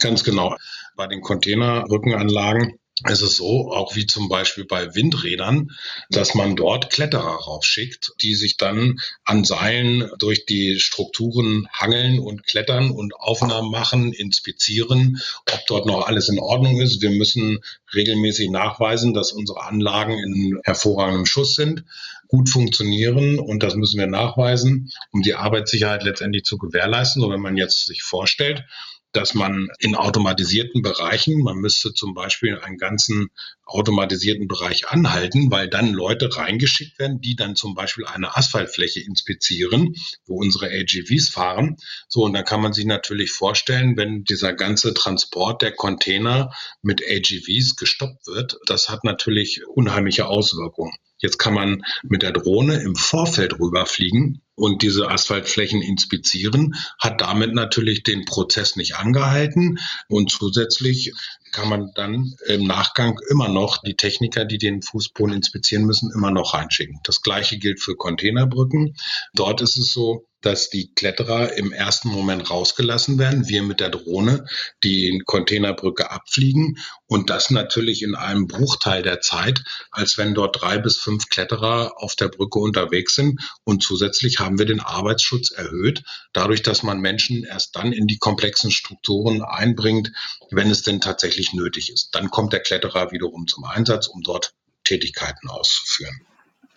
Ganz 0.00 0.24
genau. 0.24 0.56
Bei 0.96 1.06
den 1.06 1.20
Containerrückenanlagen 1.20 2.78
es 3.04 3.22
ist 3.22 3.36
so, 3.36 3.72
auch 3.72 3.94
wie 3.94 4.06
zum 4.06 4.28
Beispiel 4.28 4.64
bei 4.64 4.94
Windrädern, 4.94 5.70
dass 6.10 6.34
man 6.34 6.56
dort 6.56 6.90
Kletterer 6.90 7.36
raufschickt, 7.44 8.12
die 8.22 8.34
sich 8.34 8.56
dann 8.56 9.00
an 9.24 9.44
Seilen 9.44 10.10
durch 10.18 10.46
die 10.46 10.80
Strukturen 10.80 11.68
hangeln 11.72 12.18
und 12.18 12.44
klettern 12.44 12.90
und 12.90 13.14
Aufnahmen 13.14 13.70
machen, 13.70 14.12
inspizieren, 14.12 15.20
ob 15.46 15.66
dort 15.66 15.86
noch 15.86 16.06
alles 16.06 16.28
in 16.28 16.40
Ordnung 16.40 16.80
ist. 16.80 17.00
Wir 17.00 17.10
müssen 17.10 17.60
regelmäßig 17.94 18.50
nachweisen, 18.50 19.14
dass 19.14 19.32
unsere 19.32 19.62
Anlagen 19.62 20.18
in 20.18 20.60
hervorragendem 20.64 21.26
Schuss 21.26 21.54
sind, 21.54 21.84
gut 22.26 22.48
funktionieren 22.48 23.38
und 23.38 23.62
das 23.62 23.74
müssen 23.74 23.98
wir 23.98 24.06
nachweisen, 24.06 24.90
um 25.12 25.22
die 25.22 25.34
Arbeitssicherheit 25.34 26.02
letztendlich 26.02 26.44
zu 26.44 26.58
gewährleisten. 26.58 27.22
Und 27.22 27.30
wenn 27.30 27.40
man 27.40 27.56
jetzt 27.56 27.86
sich 27.86 28.02
vorstellt, 28.02 28.64
dass 29.12 29.34
man 29.34 29.68
in 29.78 29.94
automatisierten 29.94 30.82
Bereichen, 30.82 31.42
man 31.42 31.56
müsste 31.56 31.94
zum 31.94 32.14
Beispiel 32.14 32.58
einen 32.58 32.76
ganzen 32.76 33.30
automatisierten 33.64 34.48
Bereich 34.48 34.88
anhalten, 34.88 35.50
weil 35.50 35.68
dann 35.68 35.92
Leute 35.92 36.34
reingeschickt 36.36 36.98
werden, 36.98 37.20
die 37.20 37.36
dann 37.36 37.56
zum 37.56 37.74
Beispiel 37.74 38.06
eine 38.06 38.36
Asphaltfläche 38.36 39.00
inspizieren, 39.00 39.94
wo 40.26 40.36
unsere 40.36 40.66
AGVs 40.66 41.28
fahren. 41.28 41.76
So, 42.08 42.24
und 42.24 42.32
dann 42.32 42.44
kann 42.44 42.60
man 42.60 42.72
sich 42.72 42.84
natürlich 42.84 43.30
vorstellen, 43.30 43.96
wenn 43.96 44.24
dieser 44.24 44.52
ganze 44.52 44.94
Transport 44.94 45.62
der 45.62 45.72
Container 45.72 46.52
mit 46.82 47.02
AGVs 47.02 47.76
gestoppt 47.76 48.26
wird, 48.26 48.58
das 48.66 48.88
hat 48.88 49.04
natürlich 49.04 49.66
unheimliche 49.66 50.26
Auswirkungen. 50.26 50.92
Jetzt 51.18 51.38
kann 51.38 51.54
man 51.54 51.82
mit 52.02 52.22
der 52.22 52.32
Drohne 52.32 52.80
im 52.82 52.94
Vorfeld 52.94 53.58
rüberfliegen 53.58 54.42
und 54.54 54.82
diese 54.82 55.08
Asphaltflächen 55.08 55.82
inspizieren, 55.82 56.74
hat 56.98 57.20
damit 57.20 57.54
natürlich 57.54 58.02
den 58.02 58.24
Prozess 58.24 58.76
nicht 58.76 58.96
angehalten 58.96 59.78
und 60.08 60.30
zusätzlich 60.30 61.12
kann 61.52 61.68
man 61.68 61.92
dann 61.94 62.34
im 62.46 62.64
Nachgang 62.64 63.18
immer 63.30 63.48
noch 63.48 63.78
die 63.78 63.96
Techniker, 63.96 64.44
die 64.44 64.58
den 64.58 64.82
Fußboden 64.82 65.34
inspizieren 65.34 65.84
müssen, 65.84 66.12
immer 66.14 66.30
noch 66.30 66.54
reinschicken. 66.54 67.00
Das 67.04 67.22
gleiche 67.22 67.58
gilt 67.58 67.80
für 67.80 67.96
Containerbrücken. 67.96 68.96
Dort 69.34 69.60
ist 69.60 69.76
es 69.78 69.92
so, 69.92 70.27
dass 70.40 70.70
die 70.70 70.92
Kletterer 70.94 71.54
im 71.54 71.72
ersten 71.72 72.08
Moment 72.08 72.50
rausgelassen 72.50 73.18
werden, 73.18 73.48
wir 73.48 73.62
mit 73.62 73.80
der 73.80 73.90
Drohne 73.90 74.46
die 74.84 75.20
Containerbrücke 75.24 76.10
abfliegen 76.10 76.78
und 77.06 77.30
das 77.30 77.50
natürlich 77.50 78.02
in 78.02 78.14
einem 78.14 78.46
Bruchteil 78.46 79.02
der 79.02 79.20
Zeit, 79.20 79.64
als 79.90 80.16
wenn 80.18 80.34
dort 80.34 80.60
drei 80.60 80.78
bis 80.78 80.96
fünf 80.96 81.28
Kletterer 81.28 81.94
auf 81.96 82.14
der 82.14 82.28
Brücke 82.28 82.58
unterwegs 82.58 83.14
sind. 83.14 83.40
Und 83.64 83.82
zusätzlich 83.82 84.38
haben 84.38 84.58
wir 84.58 84.66
den 84.66 84.80
Arbeitsschutz 84.80 85.50
erhöht, 85.50 86.02
dadurch, 86.32 86.62
dass 86.62 86.82
man 86.82 87.00
Menschen 87.00 87.44
erst 87.44 87.74
dann 87.76 87.92
in 87.92 88.06
die 88.06 88.18
komplexen 88.18 88.70
Strukturen 88.70 89.42
einbringt, 89.42 90.12
wenn 90.50 90.70
es 90.70 90.82
denn 90.82 91.00
tatsächlich 91.00 91.52
nötig 91.52 91.90
ist. 91.92 92.14
Dann 92.14 92.30
kommt 92.30 92.52
der 92.52 92.60
Kletterer 92.60 93.10
wiederum 93.10 93.46
zum 93.46 93.64
Einsatz, 93.64 94.06
um 94.06 94.22
dort 94.22 94.52
Tätigkeiten 94.84 95.48
auszuführen. 95.48 96.26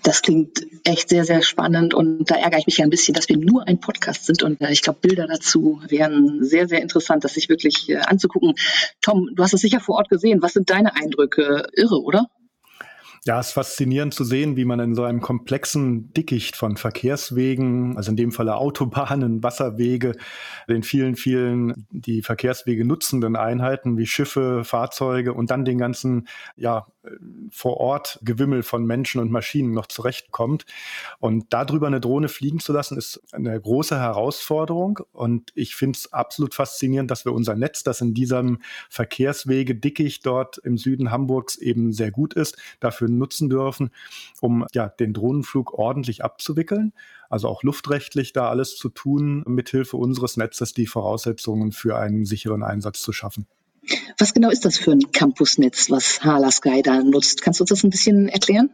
Das 0.03 0.21
klingt 0.21 0.65
echt 0.83 1.09
sehr, 1.09 1.25
sehr 1.25 1.41
spannend 1.41 1.93
und 1.93 2.29
da 2.29 2.35
ärgere 2.35 2.59
ich 2.59 2.65
mich 2.65 2.77
ja 2.77 2.85
ein 2.85 2.89
bisschen, 2.89 3.13
dass 3.13 3.29
wir 3.29 3.37
nur 3.37 3.67
ein 3.67 3.79
Podcast 3.79 4.25
sind 4.25 4.43
und 4.43 4.59
äh, 4.61 4.71
ich 4.71 4.81
glaube, 4.81 4.99
Bilder 5.01 5.27
dazu 5.27 5.81
wären 5.87 6.43
sehr, 6.43 6.67
sehr 6.67 6.81
interessant, 6.81 7.23
das 7.23 7.35
sich 7.35 7.49
wirklich 7.49 7.89
äh, 7.89 7.97
anzugucken. 7.97 8.55
Tom, 9.01 9.29
du 9.33 9.43
hast 9.43 9.53
es 9.53 9.61
sicher 9.61 9.79
vor 9.79 9.95
Ort 9.95 10.09
gesehen. 10.09 10.41
Was 10.41 10.53
sind 10.53 10.69
deine 10.69 10.95
Eindrücke? 10.95 11.67
Irre, 11.75 12.01
oder? 12.01 12.27
Ja, 13.23 13.39
es 13.39 13.49
ist 13.49 13.53
faszinierend 13.53 14.15
zu 14.15 14.23
sehen, 14.23 14.57
wie 14.57 14.65
man 14.65 14.79
in 14.79 14.95
so 14.95 15.03
einem 15.03 15.21
komplexen 15.21 16.11
Dickicht 16.11 16.55
von 16.55 16.75
Verkehrswegen, 16.75 17.95
also 17.95 18.09
in 18.09 18.17
dem 18.17 18.31
Falle 18.31 18.55
Autobahnen, 18.55 19.43
Wasserwege, 19.43 20.13
den 20.67 20.81
vielen, 20.81 21.15
vielen 21.15 21.85
die 21.91 22.23
Verkehrswege 22.23 22.83
nutzenden 22.83 23.35
Einheiten 23.35 23.99
wie 23.99 24.07
Schiffe, 24.07 24.63
Fahrzeuge 24.63 25.35
und 25.35 25.51
dann 25.51 25.65
den 25.65 25.77
ganzen 25.77 26.27
ja, 26.55 26.87
vor 27.51 27.77
Ort 27.77 28.19
Gewimmel 28.23 28.63
von 28.63 28.85
Menschen 28.85 29.21
und 29.21 29.31
Maschinen 29.31 29.73
noch 29.73 29.87
zurechtkommt. 29.87 30.65
Und 31.19 31.47
darüber 31.49 31.87
eine 31.87 31.99
Drohne 31.99 32.27
fliegen 32.27 32.59
zu 32.59 32.73
lassen, 32.73 32.97
ist 32.97 33.21
eine 33.33 33.59
große 33.59 33.97
Herausforderung. 33.97 34.99
Und 35.11 35.51
ich 35.55 35.75
finde 35.75 35.97
es 35.97 36.13
absolut 36.13 36.53
faszinierend, 36.53 37.09
dass 37.09 37.25
wir 37.25 37.33
unser 37.33 37.55
Netz, 37.55 37.83
das 37.83 38.01
in 38.01 38.13
diesem 38.13 38.59
Verkehrswege 38.89 39.75
Dickicht 39.75 40.25
dort 40.25 40.57
im 40.59 40.77
Süden 40.77 41.11
Hamburgs 41.11 41.57
eben 41.57 41.91
sehr 41.91 42.11
gut 42.11 42.33
ist, 42.33 42.57
dafür 42.79 43.09
nutzen 43.09 43.49
dürfen, 43.49 43.91
um 44.39 44.65
ja 44.73 44.87
den 44.87 45.13
Drohnenflug 45.13 45.73
ordentlich 45.73 46.23
abzuwickeln. 46.23 46.93
Also 47.29 47.47
auch 47.47 47.63
luftrechtlich 47.63 48.33
da 48.33 48.49
alles 48.49 48.75
zu 48.75 48.89
tun, 48.89 49.43
mithilfe 49.47 49.97
unseres 49.97 50.37
Netzes 50.37 50.73
die 50.73 50.87
Voraussetzungen 50.87 51.71
für 51.71 51.97
einen 51.97 52.25
sicheren 52.25 52.63
Einsatz 52.63 53.01
zu 53.01 53.13
schaffen. 53.13 53.47
Was 54.17 54.33
genau 54.33 54.49
ist 54.49 54.65
das 54.65 54.77
für 54.77 54.91
ein 54.91 55.11
Campusnetz, 55.11 55.89
was 55.89 56.23
Hala 56.23 56.51
Sky 56.51 56.81
da 56.81 57.01
nutzt? 57.01 57.41
Kannst 57.41 57.59
du 57.59 57.63
uns 57.63 57.69
das 57.69 57.83
ein 57.83 57.89
bisschen 57.89 58.29
erklären? 58.29 58.69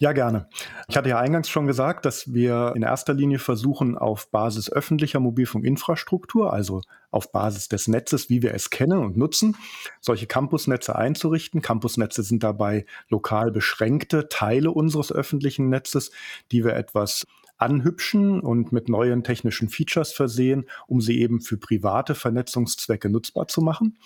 Ja, 0.00 0.12
gerne. 0.12 0.48
Ich 0.88 0.96
hatte 0.96 1.10
ja 1.10 1.18
eingangs 1.18 1.50
schon 1.50 1.66
gesagt, 1.66 2.06
dass 2.06 2.32
wir 2.32 2.72
in 2.74 2.82
erster 2.82 3.12
Linie 3.12 3.38
versuchen, 3.38 3.98
auf 3.98 4.30
Basis 4.30 4.72
öffentlicher 4.72 5.20
Mobilfunkinfrastruktur, 5.20 6.54
also 6.54 6.80
auf 7.10 7.32
Basis 7.32 7.68
des 7.68 7.86
Netzes, 7.86 8.30
wie 8.30 8.40
wir 8.40 8.54
es 8.54 8.70
kennen 8.70 8.98
und 8.98 9.18
nutzen, 9.18 9.58
solche 10.00 10.26
Campusnetze 10.26 10.96
einzurichten. 10.96 11.60
Campusnetze 11.60 12.22
sind 12.22 12.42
dabei 12.42 12.86
lokal 13.10 13.50
beschränkte 13.50 14.28
Teile 14.30 14.70
unseres 14.70 15.12
öffentlichen 15.12 15.68
Netzes, 15.68 16.12
die 16.50 16.64
wir 16.64 16.76
etwas 16.76 17.26
anhübschen 17.60 18.40
und 18.40 18.72
mit 18.72 18.88
neuen 18.88 19.22
technischen 19.22 19.68
Features 19.68 20.12
versehen, 20.12 20.66
um 20.86 21.00
sie 21.00 21.20
eben 21.20 21.40
für 21.40 21.56
private 21.56 22.14
Vernetzungszwecke 22.14 23.10
nutzbar 23.10 23.48
zu 23.48 23.60
machen. 23.60 23.98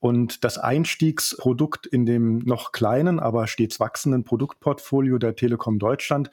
Und 0.00 0.44
das 0.44 0.58
Einstiegsprodukt 0.58 1.86
in 1.86 2.06
dem 2.06 2.38
noch 2.38 2.72
kleinen, 2.72 3.20
aber 3.20 3.46
stets 3.46 3.80
wachsenden 3.80 4.24
Produktportfolio 4.24 5.18
der 5.18 5.34
Telekom 5.34 5.78
Deutschland 5.78 6.30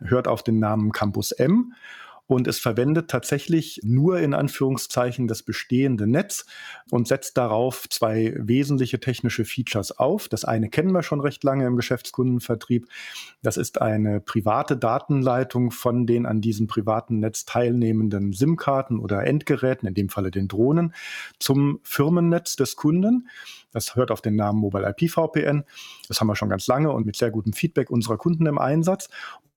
hört 0.00 0.28
auf 0.28 0.42
den 0.42 0.58
Namen 0.58 0.92
Campus 0.92 1.32
M 1.32 1.74
und 2.26 2.48
es 2.48 2.58
verwendet 2.58 3.08
tatsächlich 3.08 3.80
nur 3.84 4.18
in 4.18 4.34
Anführungszeichen 4.34 5.28
das 5.28 5.42
bestehende 5.42 6.06
Netz 6.06 6.44
und 6.90 7.06
setzt 7.06 7.36
darauf 7.36 7.88
zwei 7.88 8.34
wesentliche 8.36 8.98
technische 8.98 9.44
Features 9.44 9.96
auf. 9.98 10.28
Das 10.28 10.44
eine 10.44 10.68
kennen 10.68 10.92
wir 10.92 11.02
schon 11.02 11.20
recht 11.20 11.44
lange 11.44 11.66
im 11.66 11.76
Geschäftskundenvertrieb. 11.76 12.88
Das 13.42 13.56
ist 13.56 13.80
eine 13.80 14.20
private 14.20 14.76
Datenleitung 14.76 15.70
von 15.70 16.06
den 16.06 16.26
an 16.26 16.40
diesem 16.40 16.66
privaten 16.66 17.20
Netz 17.20 17.44
teilnehmenden 17.44 18.32
SIM-Karten 18.32 18.98
oder 18.98 19.24
Endgeräten, 19.24 19.86
in 19.86 19.94
dem 19.94 20.08
Falle 20.08 20.30
den 20.32 20.48
Drohnen, 20.48 20.94
zum 21.38 21.78
Firmennetz 21.84 22.56
des 22.56 22.74
Kunden. 22.76 23.28
Das 23.72 23.94
hört 23.94 24.10
auf 24.10 24.20
den 24.20 24.34
Namen 24.36 24.58
Mobile 24.58 24.92
IP 24.96 25.10
VPN. 25.10 25.64
Das 26.08 26.20
haben 26.20 26.26
wir 26.26 26.36
schon 26.36 26.48
ganz 26.48 26.66
lange 26.66 26.90
und 26.90 27.06
mit 27.06 27.14
sehr 27.14 27.30
gutem 27.30 27.52
Feedback 27.52 27.90
unserer 27.90 28.16
Kunden 28.16 28.46
im 28.46 28.58
Einsatz. 28.58 29.08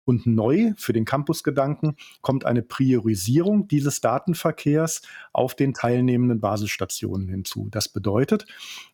Und 0.10 0.26
neu 0.26 0.74
für 0.76 0.92
den 0.92 1.06
Campusgedanken 1.06 1.96
kommt 2.22 2.44
eine 2.44 2.64
Priorisierung 2.64 3.68
dieses 3.68 4.02
Datenverkehrs 4.02 5.04
auf 5.34 5.54
den 5.54 5.76
teilnehmenden 5.76 6.40
Basisstationen 6.40 7.28
hinzu. 7.28 7.68
Das 7.70 7.90
bedeutet, 7.90 8.48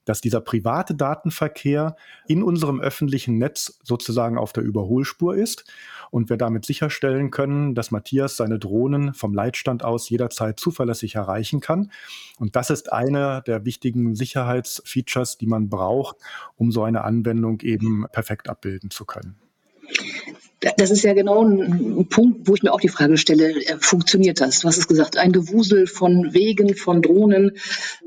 dass 0.04 0.20
dieser 0.20 0.42
private 0.42 0.94
Datenverkehr 0.94 1.96
in 2.28 2.44
unserem 2.44 2.82
öffentlichen 2.82 3.38
Netz 3.38 3.80
sozusagen 3.82 4.38
auf 4.38 4.52
der 4.52 4.66
Überholspur 4.66 5.38
ist 5.38 5.64
und 6.12 6.30
wir 6.30 6.36
damit 6.36 6.66
sicherstellen 6.66 7.32
können, 7.32 7.76
dass 7.76 7.92
Matthias 7.92 8.36
seine 8.36 8.60
Drohnen 8.60 9.14
vom 9.14 9.34
Leitstand 9.34 9.86
aus 9.86 10.10
jederzeit 10.10 10.60
zuverlässig 10.60 11.16
erreichen 11.16 11.62
kann. 11.62 11.94
Und 12.40 12.58
das 12.58 12.70
ist 12.70 12.92
einer 12.92 13.40
der 13.40 13.64
wichtigen 13.64 14.16
Sicherheitsfeatures, 14.16 15.38
die 15.38 15.48
man 15.48 15.70
braucht, 15.70 16.18
um 16.58 16.74
so 16.74 16.84
eine 16.84 17.06
Anwendung 17.06 17.62
eben 17.62 18.06
perfekt 18.12 18.50
abbilden 18.50 18.92
zu 18.92 19.06
können. 19.06 19.45
Das 20.78 20.90
ist 20.90 21.04
ja 21.04 21.14
genau 21.14 21.44
ein 21.44 22.08
Punkt, 22.10 22.48
wo 22.48 22.56
ich 22.56 22.64
mir 22.64 22.74
auch 22.74 22.80
die 22.80 22.90
Frage 22.90 23.18
stelle, 23.18 23.52
äh, 23.66 23.78
funktioniert 23.80 24.42
das? 24.42 24.60
Du 24.60 24.68
hast 24.68 24.78
es 24.78 24.88
gesagt, 24.88 25.18
ein 25.18 25.32
Gewusel 25.32 25.86
von 25.88 26.34
Wegen, 26.34 26.76
von 26.76 27.02
Drohnen. 27.02 27.58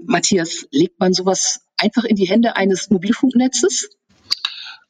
Matthias, 0.05 0.67
legt 0.71 0.99
man 0.99 1.13
sowas 1.13 1.61
einfach 1.77 2.05
in 2.05 2.17
die 2.17 2.27
Hände 2.27 2.57
eines 2.57 2.91
Mobilfunknetzes? 2.91 3.91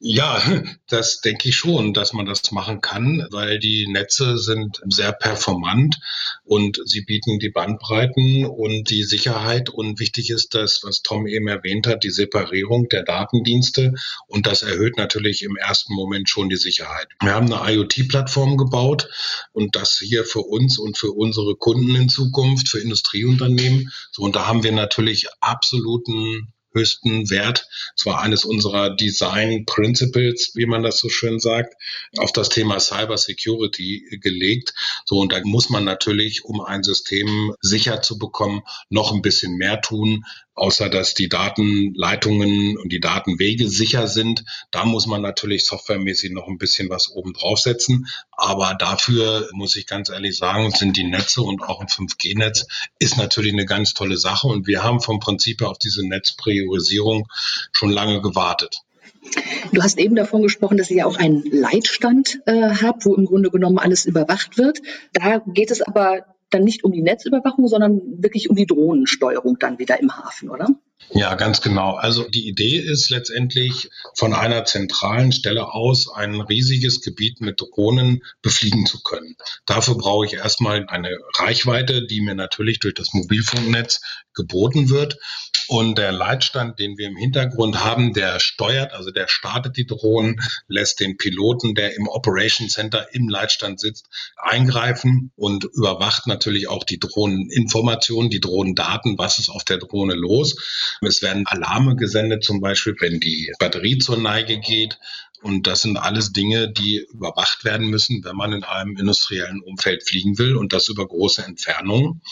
Ja, 0.01 0.41
das 0.89 1.21
denke 1.21 1.49
ich 1.49 1.57
schon, 1.57 1.93
dass 1.93 2.13
man 2.13 2.25
das 2.25 2.53
machen 2.53 2.81
kann, 2.81 3.27
weil 3.31 3.59
die 3.59 3.89
Netze 3.89 4.39
sind 4.39 4.81
sehr 4.89 5.13
performant 5.13 5.99
und 6.45 6.81
sie 6.85 7.01
bieten 7.01 7.41
die 7.41 7.51
Bandbreiten 7.51 8.47
und 8.47 8.91
die 8.91 9.03
Sicherheit. 9.03 9.71
Und 9.71 9.99
wichtig 9.99 10.31
ist 10.31 10.55
das, 10.55 10.81
was 10.85 11.03
Tom 11.03 11.27
eben 11.27 11.49
erwähnt 11.49 11.89
hat, 11.89 12.05
die 12.05 12.11
Separierung 12.11 12.89
der 12.89 13.03
Datendienste. 13.03 13.93
Und 14.29 14.47
das 14.47 14.63
erhöht 14.63 14.97
natürlich 14.97 15.43
im 15.43 15.57
ersten 15.57 15.95
Moment 15.95 16.29
schon 16.29 16.49
die 16.49 16.57
Sicherheit. 16.57 17.09
Wir 17.21 17.35
haben 17.35 17.53
eine 17.53 17.75
IoT-Plattform 17.75 18.57
gebaut 18.57 19.09
und 19.53 19.75
das 19.75 19.99
hier 19.99 20.25
für 20.25 20.43
uns 20.43 20.79
und 20.79 20.97
für 20.97 21.11
unsere 21.11 21.57
Kunden 21.57 21.97
in 21.97 22.09
Zukunft, 22.09 22.69
für 22.69 22.79
Industrieunternehmen. 22.79 23.91
So, 24.13 24.23
und 24.23 24.37
da 24.37 24.47
haben 24.47 24.63
wir 24.63 24.73
natürlich 24.73 25.27
absoluten 25.41 26.53
höchsten 26.79 27.31
Wert. 27.31 27.69
Es 27.97 28.07
war 28.07 28.21
eines 28.21 28.45
unserer 28.45 28.95
Design 28.95 29.65
Principles, 29.67 30.53
wie 30.55 30.67
man 30.67 30.83
das 30.83 30.99
so 30.99 31.09
schön 31.09 31.41
sagt, 31.41 31.75
auf 32.17 32.33
das 32.33 32.49
Thema 32.49 32.79
Cyber 32.81 33.19
Security 33.19 34.19
gelegt. 34.23 34.75
So, 35.05 35.19
und 35.19 35.33
da 35.33 35.41
muss 35.45 35.71
man 35.71 35.85
natürlich, 35.85 36.45
um 36.45 36.61
ein 36.61 36.83
System 36.83 37.55
sicher 37.61 38.01
zu 38.03 38.19
bekommen, 38.19 38.63
noch 38.89 39.13
ein 39.13 39.23
bisschen 39.23 39.57
mehr 39.57 39.81
tun 39.81 40.25
außer 40.59 40.89
dass 40.89 41.15
die 41.15 41.29
Datenleitungen 41.29 42.77
und 42.77 42.93
die 42.93 43.01
Datenwege 43.01 43.69
sicher 43.69 44.09
sind. 44.09 44.45
Da 44.71 44.85
muss 44.85 45.07
man 45.07 45.23
natürlich 45.23 45.65
softwaremäßig 45.67 46.33
noch 46.33 46.49
ein 46.49 46.59
bisschen 46.59 46.91
was 46.91 47.11
oben 47.11 47.33
draufsetzen. 47.33 48.07
Aber 48.33 48.75
dafür 48.79 49.49
muss 49.53 49.77
ich 49.77 49.87
ganz 49.87 50.09
ehrlich 50.11 50.37
sagen, 50.37 50.71
sind 50.71 50.97
die 50.97 51.05
Netze 51.05 51.43
und 51.43 51.63
auch 51.63 51.81
ein 51.81 51.87
5G-Netz 51.87 52.67
ist 52.99 53.17
natürlich 53.17 53.53
eine 53.53 53.67
ganz 53.67 53.95
tolle 53.95 54.17
Sache. 54.17 54.49
Und 54.49 54.67
wir 54.67 54.83
haben 54.83 55.01
vom 55.01 55.21
Prinzip 55.21 55.61
her 55.61 55.71
auf 55.71 55.79
diese 55.79 56.07
Netzpriorisierung 56.07 57.29
schon 57.73 57.91
lange 57.91 58.21
gewartet. 58.21 58.83
Du 59.73 59.83
hast 59.83 59.99
eben 59.99 60.15
davon 60.15 60.43
gesprochen, 60.43 60.79
dass 60.79 60.91
ihr 60.91 60.99
ja 60.99 61.07
auch 61.07 61.19
einen 61.19 61.43
Leitstand 61.51 62.41
äh, 62.47 62.71
habt, 62.83 63.05
wo 63.05 63.15
im 63.15 63.27
Grunde 63.27 63.51
genommen 63.51 63.79
alles 63.79 64.07
überwacht 64.07 64.59
wird. 64.59 64.79
Da 65.13 65.43
geht 65.47 65.71
es 65.71 65.83
aber 65.83 66.25
dann 66.51 66.65
nicht 66.65 66.85
um 66.85 66.93
die 66.93 67.03
Netzüberwachung, 67.03 67.69
sondern 67.69 68.01
wirklich 68.23 68.51
um 68.51 68.57
die 68.57 68.67
Drohnensteuerung 68.67 69.59
dann 69.59 69.79
wieder 69.79 70.01
im 70.01 70.17
Hafen, 70.17 70.51
oder? 70.51 70.69
Ja, 71.11 71.35
ganz 71.37 71.63
genau. 71.63 71.95
Also 71.95 72.29
die 72.29 72.49
Idee 72.49 72.77
ist 72.79 73.09
letztendlich 73.09 73.89
von 74.15 74.35
einer 74.35 74.65
zentralen 74.65 75.33
Stelle 75.33 75.73
aus 75.73 76.13
ein 76.13 76.41
riesiges 76.41 77.01
Gebiet 77.01 77.41
mit 77.41 77.61
Drohnen 77.61 78.23
befliegen 78.43 78.85
zu 78.85 79.03
können. 79.03 79.37
Dafür 79.65 79.97
brauche 79.97 80.27
ich 80.27 80.35
erstmal 80.35 80.87
eine 80.89 81.17
Reichweite, 81.37 82.07
die 82.07 82.21
mir 82.21 82.35
natürlich 82.35 82.81
durch 82.81 82.95
das 82.95 83.15
Mobilfunknetz 83.15 84.01
geboten 84.35 84.91
wird. 84.91 85.19
Und 85.69 85.99
der 85.99 86.13
Leitstand, 86.13 86.79
den 86.79 86.97
wir 86.97 87.09
im 87.09 87.17
Hintergrund 87.17 87.85
haben, 87.85 88.15
der 88.15 88.41
steuert, 88.41 88.93
also 88.95 89.11
der 89.11 89.29
startet 89.29 89.77
die 89.77 89.87
Drohnen, 89.87 90.41
lässt 90.67 90.99
den 91.01 91.19
Piloten, 91.19 91.75
der 91.75 91.95
im 91.95 92.09
Operation 92.09 92.69
Center 92.69 93.07
im 93.13 93.29
Leitstand 93.29 93.79
sitzt, 93.79 94.09
eingreifen 94.37 95.31
und 95.37 95.65
überwacht 95.65 96.27
natürlich 96.27 96.69
auch 96.69 96.85
die 96.85 96.99
Drohneninformationen, 96.99 98.31
die 98.31 98.41
Drohnendaten, 98.41 99.19
was 99.19 99.39
ist 99.39 99.51
auf 99.51 99.63
der 99.65 99.77
Drohne 99.77 100.15
los. 100.15 100.57
Es 101.03 101.21
werden 101.21 101.47
Alarme 101.47 101.97
gesendet, 101.97 102.45
zum 102.45 102.61
Beispiel, 102.61 102.97
wenn 103.01 103.21
die 103.21 103.53
Batterie 103.59 103.99
zur 103.99 104.17
Neige 104.17 104.59
geht. 104.61 104.99
Und 105.43 105.67
das 105.67 105.83
sind 105.83 105.97
alles 105.97 106.33
Dinge, 106.33 106.71
die 106.71 107.07
überwacht 107.13 107.65
werden 107.65 107.89
müssen, 107.89 108.25
wenn 108.25 108.37
man 108.37 108.53
in 108.53 108.65
einem 108.65 108.97
industriellen 108.97 109.63
Umfeld 109.63 110.03
fliegen 110.03 110.39
will 110.39 110.57
und 110.57 110.73
das 110.73 110.89
über 110.89 111.07
große 111.07 111.45
Entfernungen. 111.45 112.23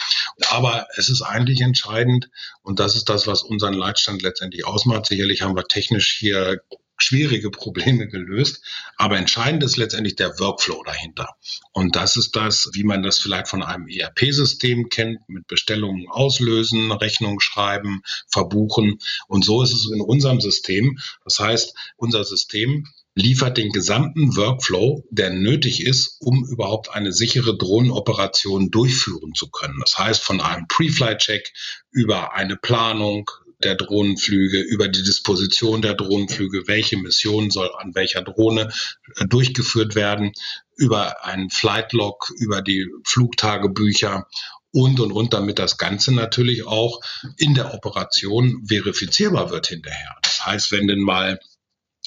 Aber 0.50 0.86
es 0.96 1.08
ist 1.08 1.22
eigentlich 1.22 1.60
entscheidend 1.60 2.30
und 2.62 2.80
das 2.80 2.96
ist 2.96 3.08
das, 3.08 3.26
was 3.26 3.42
unseren 3.42 3.74
Leitstand 3.74 4.22
letztendlich 4.22 4.66
ausmacht. 4.66 5.06
Sicherlich 5.06 5.42
haben 5.42 5.56
wir 5.56 5.64
technisch 5.64 6.16
hier 6.18 6.60
schwierige 6.96 7.50
Probleme 7.50 8.08
gelöst. 8.08 8.62
Aber 8.96 9.16
entscheidend 9.16 9.62
ist 9.62 9.76
letztendlich 9.76 10.16
der 10.16 10.38
Workflow 10.38 10.82
dahinter. 10.84 11.36
Und 11.72 11.96
das 11.96 12.16
ist 12.16 12.36
das, 12.36 12.70
wie 12.72 12.84
man 12.84 13.02
das 13.02 13.18
vielleicht 13.18 13.48
von 13.48 13.62
einem 13.62 13.88
ERP-System 13.88 14.88
kennt, 14.88 15.28
mit 15.28 15.46
Bestellungen 15.46 16.08
auslösen, 16.08 16.92
Rechnungen 16.92 17.40
schreiben, 17.40 18.02
verbuchen. 18.28 18.98
Und 19.28 19.44
so 19.44 19.62
ist 19.62 19.72
es 19.72 19.90
in 19.92 20.00
unserem 20.00 20.40
System. 20.40 20.98
Das 21.24 21.38
heißt, 21.38 21.74
unser 21.96 22.24
System 22.24 22.86
liefert 23.16 23.56
den 23.56 23.70
gesamten 23.70 24.36
Workflow, 24.36 25.02
der 25.10 25.30
nötig 25.30 25.84
ist, 25.84 26.18
um 26.20 26.46
überhaupt 26.46 26.90
eine 26.90 27.12
sichere 27.12 27.56
Drohnenoperation 27.56 28.70
durchführen 28.70 29.34
zu 29.34 29.48
können. 29.48 29.80
Das 29.80 29.96
heißt, 29.96 30.22
von 30.22 30.40
einem 30.42 30.68
Pre-Flight-Check 30.68 31.50
über 31.90 32.34
eine 32.34 32.56
Planung, 32.56 33.30
der 33.62 33.74
Drohnenflüge, 33.74 34.60
über 34.60 34.88
die 34.88 35.02
Disposition 35.02 35.82
der 35.82 35.94
Drohnenflüge, 35.94 36.66
welche 36.66 36.96
Mission 36.98 37.50
soll 37.50 37.70
an 37.78 37.94
welcher 37.94 38.22
Drohne 38.22 38.72
äh, 39.16 39.26
durchgeführt 39.26 39.94
werden, 39.94 40.32
über 40.76 41.24
einen 41.24 41.50
Flight-Log, 41.50 42.32
über 42.36 42.62
die 42.62 42.86
Flugtagebücher 43.04 44.26
und, 44.72 45.00
und, 45.00 45.12
und, 45.12 45.32
damit 45.32 45.58
das 45.58 45.78
Ganze 45.78 46.12
natürlich 46.12 46.66
auch 46.66 47.00
in 47.38 47.54
der 47.54 47.72
Operation 47.72 48.62
verifizierbar 48.66 49.50
wird 49.50 49.68
hinterher. 49.68 50.14
Das 50.22 50.44
heißt, 50.44 50.72
wenn 50.72 50.86
denn 50.86 51.00
mal 51.00 51.40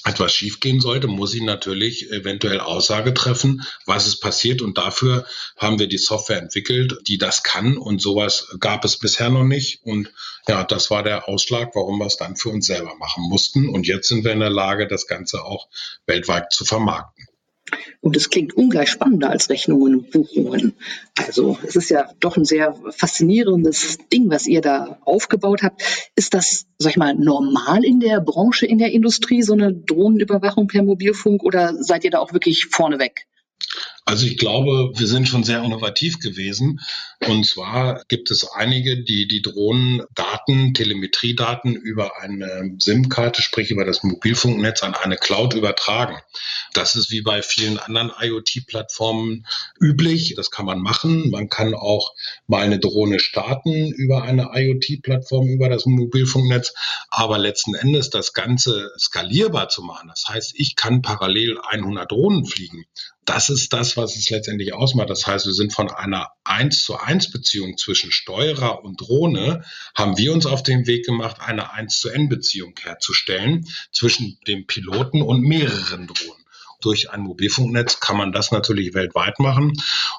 etwas 0.04 0.32
schiefgehen 0.32 0.80
sollte, 0.80 1.06
muss 1.06 1.34
ich 1.34 1.42
natürlich 1.42 2.10
eventuell 2.10 2.60
Aussage 2.60 3.12
treffen, 3.12 3.62
was 3.86 4.06
ist 4.06 4.20
passiert. 4.20 4.62
Und 4.62 4.78
dafür 4.78 5.26
haben 5.56 5.78
wir 5.78 5.88
die 5.88 5.98
Software 5.98 6.38
entwickelt, 6.38 6.98
die 7.06 7.18
das 7.18 7.42
kann. 7.42 7.76
Und 7.76 8.00
sowas 8.00 8.48
gab 8.60 8.84
es 8.84 8.98
bisher 8.98 9.30
noch 9.30 9.44
nicht. 9.44 9.82
Und 9.84 10.12
ja, 10.48 10.64
das 10.64 10.90
war 10.90 11.02
der 11.02 11.28
Ausschlag, 11.28 11.70
warum 11.74 11.98
wir 11.98 12.06
es 12.06 12.16
dann 12.16 12.36
für 12.36 12.48
uns 12.48 12.66
selber 12.66 12.94
machen 12.96 13.24
mussten. 13.28 13.68
Und 13.68 13.86
jetzt 13.86 14.08
sind 14.08 14.24
wir 14.24 14.32
in 14.32 14.40
der 14.40 14.50
Lage, 14.50 14.86
das 14.86 15.06
Ganze 15.06 15.44
auch 15.44 15.68
weltweit 16.06 16.52
zu 16.52 16.64
vermarkten. 16.64 17.26
Und 18.00 18.16
es 18.16 18.30
klingt 18.30 18.54
ungleich 18.54 18.88
spannender 18.88 19.30
als 19.30 19.50
Rechnungen 19.50 19.94
und 19.94 20.10
Buchungen. 20.10 20.74
Also 21.16 21.58
es 21.62 21.76
ist 21.76 21.90
ja 21.90 22.10
doch 22.18 22.36
ein 22.36 22.44
sehr 22.44 22.74
faszinierendes 22.90 23.98
Ding, 24.12 24.30
was 24.30 24.46
ihr 24.46 24.60
da 24.60 24.98
aufgebaut 25.04 25.62
habt. 25.62 25.82
Ist 26.16 26.34
das, 26.34 26.66
sag 26.78 26.90
ich 26.90 26.96
mal, 26.96 27.14
normal 27.14 27.84
in 27.84 28.00
der 28.00 28.20
Branche, 28.20 28.66
in 28.66 28.78
der 28.78 28.92
Industrie, 28.92 29.42
so 29.42 29.52
eine 29.52 29.72
Drohnenüberwachung 29.72 30.66
per 30.66 30.82
Mobilfunk 30.82 31.42
oder 31.42 31.74
seid 31.82 32.04
ihr 32.04 32.10
da 32.10 32.18
auch 32.18 32.32
wirklich 32.32 32.66
vorneweg? 32.66 33.26
Also 34.10 34.26
ich 34.26 34.38
glaube, 34.38 34.90
wir 34.98 35.06
sind 35.06 35.28
schon 35.28 35.44
sehr 35.44 35.62
innovativ 35.62 36.18
gewesen. 36.18 36.80
Und 37.28 37.46
zwar 37.46 38.02
gibt 38.08 38.32
es 38.32 38.44
einige, 38.50 39.04
die 39.04 39.28
die 39.28 39.40
Drohnendaten, 39.40 40.74
Telemetriedaten 40.74 41.76
über 41.76 42.20
eine 42.20 42.74
SIM-Karte, 42.80 43.40
sprich 43.40 43.70
über 43.70 43.84
das 43.84 44.02
Mobilfunknetz 44.02 44.82
an 44.82 44.96
eine 44.96 45.16
Cloud 45.16 45.54
übertragen. 45.54 46.16
Das 46.72 46.96
ist 46.96 47.12
wie 47.12 47.22
bei 47.22 47.40
vielen 47.40 47.78
anderen 47.78 48.10
IoT-Plattformen 48.20 49.46
üblich. 49.80 50.34
Das 50.36 50.50
kann 50.50 50.66
man 50.66 50.80
machen. 50.80 51.30
Man 51.30 51.48
kann 51.48 51.72
auch 51.72 52.12
mal 52.48 52.62
eine 52.62 52.80
Drohne 52.80 53.20
starten 53.20 53.92
über 53.92 54.24
eine 54.24 54.50
IoT-Plattform, 54.52 55.46
über 55.46 55.68
das 55.68 55.86
Mobilfunknetz. 55.86 56.74
Aber 57.10 57.38
letzten 57.38 57.76
Endes 57.76 58.10
das 58.10 58.32
Ganze 58.32 58.90
skalierbar 58.98 59.68
zu 59.68 59.82
machen. 59.82 60.08
Das 60.08 60.24
heißt, 60.28 60.54
ich 60.56 60.74
kann 60.74 61.00
parallel 61.00 61.58
100 61.60 62.10
Drohnen 62.10 62.44
fliegen 62.44 62.86
das 63.30 63.48
ist 63.48 63.72
das, 63.72 63.96
was 64.00 64.16
es 64.16 64.30
letztendlich 64.30 64.72
ausmacht. 64.72 65.10
Das 65.10 65.26
heißt, 65.26 65.46
wir 65.46 65.52
sind 65.52 65.72
von 65.72 65.90
einer 65.90 66.28
1 66.44 66.82
zu 66.84 66.96
1 66.96 67.30
Beziehung 67.30 67.76
zwischen 67.76 68.12
Steuerer 68.12 68.82
und 68.82 69.00
Drohne, 69.00 69.64
haben 69.94 70.16
wir 70.16 70.32
uns 70.32 70.46
auf 70.46 70.62
den 70.62 70.86
Weg 70.86 71.04
gemacht, 71.04 71.36
eine 71.40 71.72
1 71.72 72.00
zu 72.00 72.08
N 72.08 72.28
Beziehung 72.28 72.74
herzustellen 72.80 73.66
zwischen 73.92 74.38
dem 74.46 74.66
Piloten 74.66 75.22
und 75.22 75.42
mehreren 75.42 76.06
Drohnen. 76.06 76.44
Durch 76.80 77.10
ein 77.10 77.20
Mobilfunknetz 77.20 78.00
kann 78.00 78.16
man 78.16 78.32
das 78.32 78.52
natürlich 78.52 78.94
weltweit 78.94 79.38
machen. 79.38 79.74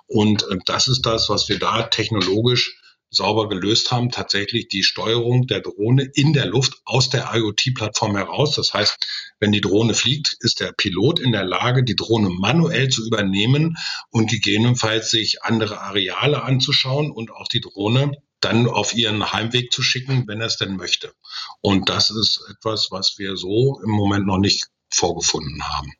Und 0.07 0.43
äh, 0.43 0.57
das 0.65 0.87
ist 0.87 1.05
das, 1.05 1.29
was 1.29 1.49
wir 1.49 1.57
da 1.57 1.83
technologisch 1.83 2.79
sauber 3.12 3.50
gelöst 3.50 3.91
haben, 3.91 4.10
tatsächlich 4.10 4.69
die 4.69 4.84
Steuerung 4.84 5.45
der 5.45 5.60
Drohne 5.60 6.10
in 6.13 6.32
der 6.32 6.45
Luft 6.45 6.82
aus 6.86 7.10
der 7.10 7.30
IoT-Plattform 7.34 8.15
heraus. 8.15 8.56
Das 8.56 8.74
heißt, 8.74 9.06
wenn 9.39 9.52
die 9.52 9.62
Drohne 9.62 9.93
fliegt, 9.93 10.38
ist 10.39 10.62
der 10.62 10.71
Pilot 10.71 11.19
in 11.19 11.34
der 11.34 11.43
Lage, 11.43 11.84
die 11.84 11.95
Drohne 11.95 12.30
manuell 12.30 12.88
zu 12.89 13.06
übernehmen 13.06 13.78
und 14.10 14.30
gegebenenfalls 14.30 15.12
sich 15.12 15.43
andere 15.43 15.82
Areale 15.82 16.43
anzuschauen 16.43 17.12
und 17.12 17.32
auch 17.32 17.50
die 17.50 17.62
Drohne 17.62 18.13
dann 18.39 18.67
auf 18.67 18.95
ihren 18.95 19.32
Heimweg 19.32 19.71
zu 19.71 19.84
schicken, 19.84 20.28
wenn 20.28 20.39
er 20.39 20.47
es 20.47 20.58
denn 20.58 20.76
möchte. 20.76 21.13
Und 21.62 21.89
das 21.89 22.10
ist 22.10 22.41
etwas, 22.50 22.88
was 22.91 23.15
wir 23.17 23.36
so 23.36 23.80
im 23.84 23.91
Moment 23.91 24.26
noch 24.26 24.39
nicht 24.39 24.67
vorgefunden 24.89 25.62
haben. 25.63 25.93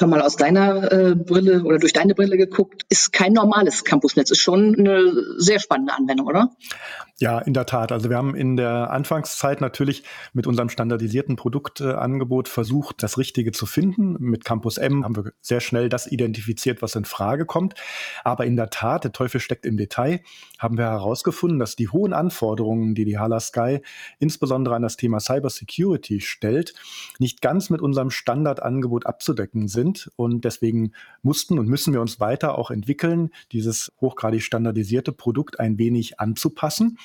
Tom, 0.00 0.08
mal 0.08 0.22
aus 0.22 0.36
deiner 0.36 0.90
äh, 0.90 1.14
Brille 1.14 1.62
oder 1.62 1.78
durch 1.78 1.92
deine 1.92 2.14
Brille 2.14 2.38
geguckt, 2.38 2.86
ist 2.88 3.12
kein 3.12 3.34
normales 3.34 3.84
Campusnetz, 3.84 4.30
ist 4.30 4.40
schon 4.40 4.74
eine 4.78 5.12
sehr 5.36 5.60
spannende 5.60 5.92
Anwendung, 5.92 6.26
oder? 6.26 6.52
Ja, 7.22 7.38
in 7.38 7.52
der 7.52 7.66
Tat. 7.66 7.92
Also 7.92 8.08
wir 8.08 8.16
haben 8.16 8.34
in 8.34 8.56
der 8.56 8.90
Anfangszeit 8.90 9.60
natürlich 9.60 10.04
mit 10.32 10.46
unserem 10.46 10.70
standardisierten 10.70 11.36
Produktangebot 11.36 12.48
versucht, 12.48 13.02
das 13.02 13.18
Richtige 13.18 13.52
zu 13.52 13.66
finden. 13.66 14.16
Mit 14.20 14.46
Campus 14.46 14.78
M 14.78 15.04
haben 15.04 15.14
wir 15.14 15.32
sehr 15.42 15.60
schnell 15.60 15.90
das 15.90 16.06
identifiziert, 16.06 16.80
was 16.80 16.96
in 16.96 17.04
Frage 17.04 17.44
kommt. 17.44 17.74
Aber 18.24 18.46
in 18.46 18.56
der 18.56 18.70
Tat, 18.70 19.04
der 19.04 19.12
Teufel 19.12 19.38
steckt 19.38 19.66
im 19.66 19.76
Detail, 19.76 20.22
haben 20.58 20.78
wir 20.78 20.86
herausgefunden, 20.86 21.58
dass 21.58 21.76
die 21.76 21.90
hohen 21.90 22.14
Anforderungen, 22.14 22.94
die 22.94 23.04
die 23.04 23.18
Hala 23.18 23.38
Sky 23.38 23.82
insbesondere 24.18 24.76
an 24.76 24.80
das 24.80 24.96
Thema 24.96 25.20
Cybersecurity 25.20 26.22
stellt, 26.22 26.72
nicht 27.18 27.42
ganz 27.42 27.68
mit 27.68 27.82
unserem 27.82 28.10
Standardangebot 28.10 29.04
abzudecken 29.04 29.68
sind. 29.68 29.89
Und 30.16 30.44
deswegen 30.44 30.92
mussten 31.22 31.58
und 31.58 31.68
müssen 31.68 31.92
wir 31.92 32.00
uns 32.00 32.20
weiter 32.20 32.56
auch 32.58 32.70
entwickeln, 32.70 33.30
dieses 33.52 33.92
hochgradig 34.00 34.42
standardisierte 34.42 35.12
Produkt 35.12 35.60
ein 35.60 35.78
wenig 35.78 36.20
anzupassen. 36.20 36.98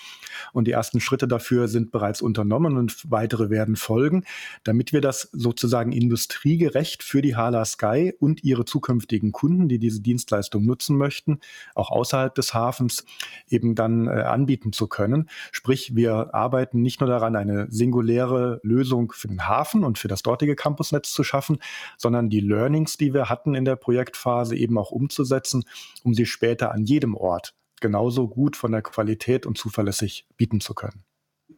Und 0.53 0.67
die 0.67 0.71
ersten 0.71 0.99
Schritte 0.99 1.27
dafür 1.27 1.67
sind 1.67 1.91
bereits 1.91 2.21
unternommen 2.21 2.77
und 2.77 3.09
weitere 3.09 3.49
werden 3.49 3.75
folgen, 3.75 4.23
damit 4.63 4.93
wir 4.93 5.01
das 5.01 5.29
sozusagen 5.31 5.91
industriegerecht 5.91 7.03
für 7.03 7.21
die 7.21 7.35
Hala 7.35 7.65
Sky 7.65 8.13
und 8.19 8.43
ihre 8.43 8.65
zukünftigen 8.65 9.31
Kunden, 9.31 9.67
die 9.67 9.79
diese 9.79 10.01
Dienstleistung 10.01 10.65
nutzen 10.65 10.97
möchten, 10.97 11.39
auch 11.73 11.91
außerhalb 11.91 12.33
des 12.35 12.53
Hafens 12.53 13.05
eben 13.49 13.75
dann 13.75 14.07
äh, 14.07 14.11
anbieten 14.11 14.73
zu 14.73 14.87
können. 14.87 15.29
Sprich, 15.51 15.95
wir 15.95 16.33
arbeiten 16.33 16.81
nicht 16.81 17.01
nur 17.01 17.09
daran, 17.09 17.35
eine 17.35 17.67
singuläre 17.69 18.59
Lösung 18.63 19.11
für 19.11 19.27
den 19.27 19.47
Hafen 19.47 19.83
und 19.83 19.97
für 19.97 20.07
das 20.07 20.23
dortige 20.23 20.55
Campusnetz 20.55 21.11
zu 21.11 21.23
schaffen, 21.23 21.59
sondern 21.97 22.29
die 22.29 22.39
Learnings, 22.75 22.97
die 22.97 23.13
wir 23.13 23.29
hatten 23.29 23.55
in 23.55 23.65
der 23.65 23.75
Projektphase 23.75 24.55
eben 24.55 24.77
auch 24.77 24.91
umzusetzen, 24.91 25.63
um 26.03 26.13
sie 26.13 26.25
später 26.25 26.71
an 26.71 26.83
jedem 26.83 27.15
Ort 27.15 27.53
genauso 27.81 28.27
gut 28.27 28.55
von 28.55 28.71
der 28.71 28.81
Qualität 28.81 29.45
und 29.45 29.57
zuverlässig 29.57 30.25
bieten 30.38 30.59
zu 30.59 30.73
können. 30.73 31.03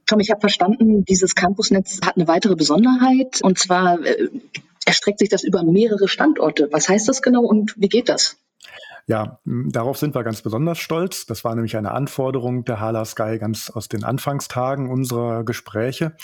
Tom, 0.05 0.19
ich 0.19 0.31
habe 0.31 0.41
verstanden, 0.41 1.05
dieses 1.05 1.35
Campusnetz 1.35 1.99
hat 2.03 2.17
eine 2.17 2.27
weitere 2.27 2.55
Besonderheit 2.55 3.41
und 3.41 3.57
zwar 3.57 4.03
äh, 4.03 4.29
erstreckt 4.85 5.19
sich 5.19 5.29
das 5.29 5.43
über 5.43 5.63
mehrere 5.63 6.07
Standorte. 6.07 6.69
Was 6.71 6.89
heißt 6.89 7.07
das 7.07 7.21
genau 7.21 7.43
und 7.43 7.75
wie 7.77 7.89
geht 7.89 8.09
das? 8.09 8.37
Ja, 9.09 9.39
darauf 9.45 9.97
sind 9.97 10.15
wir 10.15 10.23
ganz 10.25 10.41
besonders 10.41 10.79
stolz. 10.79 11.25
Das 11.25 11.45
war 11.45 11.55
nämlich 11.55 11.77
eine 11.77 11.91
Anforderung 11.93 12.65
der 12.65 12.81
Hala 12.81 13.05
Sky 13.05 13.37
ganz 13.39 13.69
aus 13.69 13.87
den 13.87 14.03
Anfangstagen 14.03 14.89
unserer 14.89 15.45
Gespräche. 15.45 16.17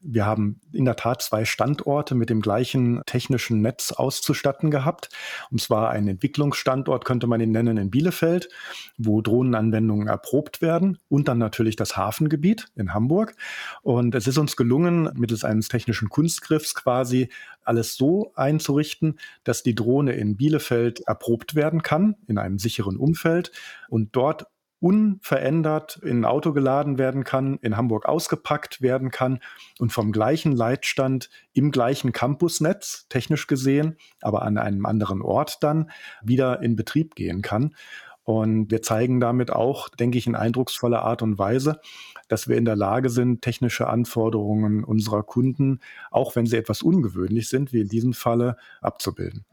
Wir 0.00 0.24
haben 0.24 0.58
in 0.72 0.86
der 0.86 0.96
Tat 0.96 1.20
zwei 1.20 1.44
Standorte 1.44 2.14
mit 2.14 2.30
dem 2.30 2.40
gleichen 2.40 3.02
technischen 3.04 3.60
Netz 3.60 3.92
auszustatten 3.92 4.70
gehabt. 4.70 5.10
Und 5.50 5.60
zwar 5.60 5.90
ein 5.90 6.08
Entwicklungsstandort, 6.08 7.04
könnte 7.04 7.26
man 7.26 7.42
ihn 7.42 7.50
nennen, 7.50 7.76
in 7.76 7.90
Bielefeld, 7.90 8.48
wo 8.96 9.20
Drohnenanwendungen 9.20 10.08
erprobt 10.08 10.62
werden 10.62 10.96
und 11.10 11.28
dann 11.28 11.36
natürlich 11.36 11.76
das 11.76 11.98
Hafengebiet 11.98 12.68
in 12.74 12.94
Hamburg. 12.94 13.34
Und 13.82 14.14
es 14.14 14.26
ist 14.26 14.38
uns 14.38 14.56
gelungen, 14.56 15.10
mittels 15.14 15.44
eines 15.44 15.68
technischen 15.68 16.08
Kunstgriffs 16.08 16.74
quasi 16.74 17.28
alles 17.64 17.96
so 17.96 18.32
einzurichten, 18.34 19.18
dass 19.44 19.62
die 19.62 19.74
Drohne 19.74 20.12
in 20.12 20.36
Bielefeld 20.36 21.00
erprobt 21.00 21.54
werden 21.54 21.82
kann 21.82 22.16
in 22.26 22.38
einem 22.38 22.58
sicheren 22.58 22.96
Umfeld 22.96 23.52
und 23.88 24.16
dort 24.16 24.46
unverändert 24.80 26.00
in 26.02 26.20
ein 26.20 26.24
Auto 26.24 26.52
geladen 26.52 26.98
werden 26.98 27.22
kann, 27.22 27.58
in 27.60 27.76
Hamburg 27.76 28.06
ausgepackt 28.06 28.80
werden 28.80 29.10
kann 29.10 29.40
und 29.78 29.92
vom 29.92 30.10
gleichen 30.10 30.52
Leitstand 30.52 31.28
im 31.52 31.70
gleichen 31.70 32.12
Campusnetz, 32.12 33.06
technisch 33.08 33.46
gesehen, 33.46 33.98
aber 34.22 34.42
an 34.42 34.56
einem 34.56 34.86
anderen 34.86 35.20
Ort 35.20 35.62
dann 35.62 35.90
wieder 36.22 36.62
in 36.62 36.76
Betrieb 36.76 37.14
gehen 37.14 37.42
kann. 37.42 37.76
Und 38.24 38.70
wir 38.70 38.82
zeigen 38.82 39.20
damit 39.20 39.50
auch, 39.50 39.88
denke 39.88 40.18
ich, 40.18 40.26
in 40.26 40.34
eindrucksvoller 40.34 41.02
Art 41.02 41.22
und 41.22 41.38
Weise, 41.38 41.80
dass 42.28 42.48
wir 42.48 42.56
in 42.56 42.64
der 42.64 42.76
Lage 42.76 43.10
sind, 43.10 43.42
technische 43.42 43.88
Anforderungen 43.88 44.84
unserer 44.84 45.22
Kunden, 45.22 45.80
auch 46.10 46.36
wenn 46.36 46.46
sie 46.46 46.56
etwas 46.56 46.82
ungewöhnlich 46.82 47.48
sind, 47.48 47.72
wie 47.72 47.80
in 47.80 47.88
diesem 47.88 48.12
Falle, 48.12 48.56
abzubilden. 48.80 49.44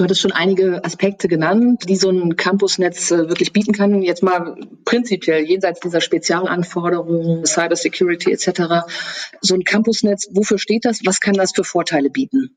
Du 0.00 0.04
hattest 0.04 0.22
schon 0.22 0.32
einige 0.32 0.82
Aspekte 0.82 1.28
genannt, 1.28 1.82
die 1.88 1.96
so 1.96 2.08
ein 2.08 2.36
Campusnetz 2.36 3.10
äh, 3.10 3.28
wirklich 3.28 3.52
bieten 3.52 3.72
kann. 3.72 4.00
Jetzt 4.00 4.22
mal 4.22 4.56
prinzipiell 4.86 5.44
jenseits 5.44 5.80
dieser 5.80 6.00
Spezialanforderungen, 6.00 7.44
Cybersecurity 7.44 8.32
etc. 8.32 8.86
So 9.42 9.54
ein 9.54 9.64
Campusnetz, 9.64 10.28
wofür 10.32 10.58
steht 10.58 10.86
das? 10.86 11.00
Was 11.04 11.20
kann 11.20 11.34
das 11.34 11.52
für 11.54 11.64
Vorteile 11.64 12.08
bieten? 12.08 12.56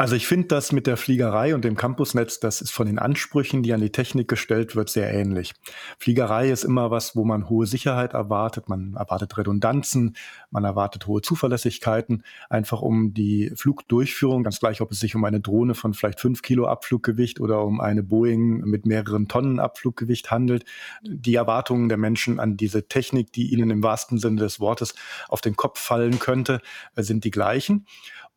Also 0.00 0.14
ich 0.14 0.28
finde 0.28 0.46
das 0.46 0.70
mit 0.70 0.86
der 0.86 0.96
Fliegerei 0.96 1.56
und 1.56 1.64
dem 1.64 1.74
Campusnetz, 1.74 2.38
das 2.38 2.60
ist 2.60 2.70
von 2.70 2.86
den 2.86 3.00
Ansprüchen, 3.00 3.64
die 3.64 3.72
an 3.72 3.80
die 3.80 3.90
Technik 3.90 4.28
gestellt 4.28 4.76
wird, 4.76 4.88
sehr 4.90 5.12
ähnlich. 5.12 5.54
Fliegerei 5.98 6.50
ist 6.50 6.62
immer 6.62 6.92
was, 6.92 7.16
wo 7.16 7.24
man 7.24 7.48
hohe 7.48 7.66
Sicherheit 7.66 8.12
erwartet, 8.12 8.68
man 8.68 8.94
erwartet 8.94 9.36
Redundanzen, 9.36 10.14
man 10.52 10.62
erwartet 10.62 11.08
hohe 11.08 11.20
Zuverlässigkeiten, 11.20 12.22
einfach 12.48 12.80
um 12.80 13.12
die 13.12 13.50
Flugdurchführung, 13.56 14.44
ganz 14.44 14.60
gleich, 14.60 14.80
ob 14.80 14.92
es 14.92 15.00
sich 15.00 15.16
um 15.16 15.24
eine 15.24 15.40
Drohne 15.40 15.74
von 15.74 15.94
vielleicht 15.94 16.20
fünf 16.20 16.42
Kilo 16.42 16.68
Abfluggewicht 16.68 17.40
oder 17.40 17.64
um 17.64 17.80
eine 17.80 18.04
Boeing 18.04 18.60
mit 18.60 18.86
mehreren 18.86 19.26
Tonnen 19.26 19.58
Abfluggewicht 19.58 20.30
handelt. 20.30 20.64
Die 21.02 21.34
Erwartungen 21.34 21.88
der 21.88 21.98
Menschen 21.98 22.38
an 22.38 22.56
diese 22.56 22.86
Technik, 22.86 23.32
die 23.32 23.52
ihnen 23.52 23.70
im 23.70 23.82
wahrsten 23.82 24.18
Sinne 24.18 24.42
des 24.42 24.60
Wortes 24.60 24.94
auf 25.28 25.40
den 25.40 25.56
Kopf 25.56 25.80
fallen 25.80 26.20
könnte, 26.20 26.60
sind 26.94 27.24
die 27.24 27.32
gleichen. 27.32 27.84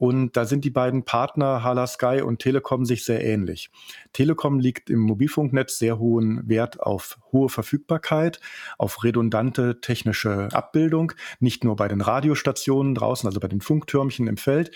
Und 0.01 0.35
da 0.35 0.45
sind 0.45 0.65
die 0.65 0.71
beiden 0.71 1.05
Partner 1.05 1.63
Hala 1.63 1.85
Sky 1.85 2.23
und 2.25 2.39
Telekom 2.39 2.85
sich 2.85 3.05
sehr 3.05 3.23
ähnlich. 3.23 3.69
Telekom 4.13 4.59
liegt 4.59 4.89
im 4.89 4.97
Mobilfunknetz 4.97 5.77
sehr 5.77 5.99
hohen 5.99 6.41
Wert 6.49 6.79
auf 6.79 7.19
hohe 7.31 7.49
Verfügbarkeit, 7.49 8.39
auf 8.77 9.03
redundante 9.03 9.81
technische 9.81 10.49
Abbildung, 10.51 11.13
nicht 11.39 11.63
nur 11.63 11.75
bei 11.75 11.87
den 11.87 12.01
Radiostationen 12.01 12.95
draußen, 12.95 13.27
also 13.27 13.39
bei 13.39 13.47
den 13.47 13.61
Funktürmchen 13.61 14.27
im 14.27 14.37
Feld, 14.37 14.71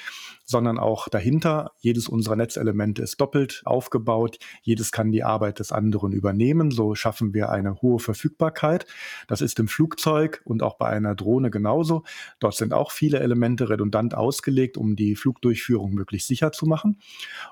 sondern 0.46 0.78
auch 0.78 1.10
dahinter. 1.10 1.72
Jedes 1.80 2.08
unserer 2.08 2.36
Netzelemente 2.36 3.02
ist 3.02 3.20
doppelt 3.20 3.62
aufgebaut. 3.65 4.38
Jedes 4.62 4.91
kann 4.91 5.12
die 5.12 5.24
Arbeit 5.24 5.60
des 5.60 5.72
anderen 5.72 6.12
übernehmen. 6.12 6.72
So 6.72 6.96
schaffen 6.96 7.34
wir 7.34 7.50
eine 7.50 7.82
hohe 7.82 8.00
Verfügbarkeit. 8.00 8.86
Das 9.28 9.41
ist 9.41 9.60
im 9.60 9.68
Flugzeug 9.68 10.41
und 10.46 10.63
auch 10.63 10.78
bei 10.78 10.88
einer 10.88 11.15
Drohne 11.15 11.50
genauso. 11.50 12.04
Dort 12.39 12.56
sind 12.56 12.74
auch 12.74 12.91
viele 12.91 13.20
Elemente 13.20 13.70
redundant 13.70 14.15
ausgelegt, 14.15 14.78
um 14.78 14.96
die 14.96 15.15
Flugdurchführung 15.15 15.94
möglichst 15.94 16.28
sicher 16.28 16.52
zu 16.52 16.68
machen. 16.68 17.00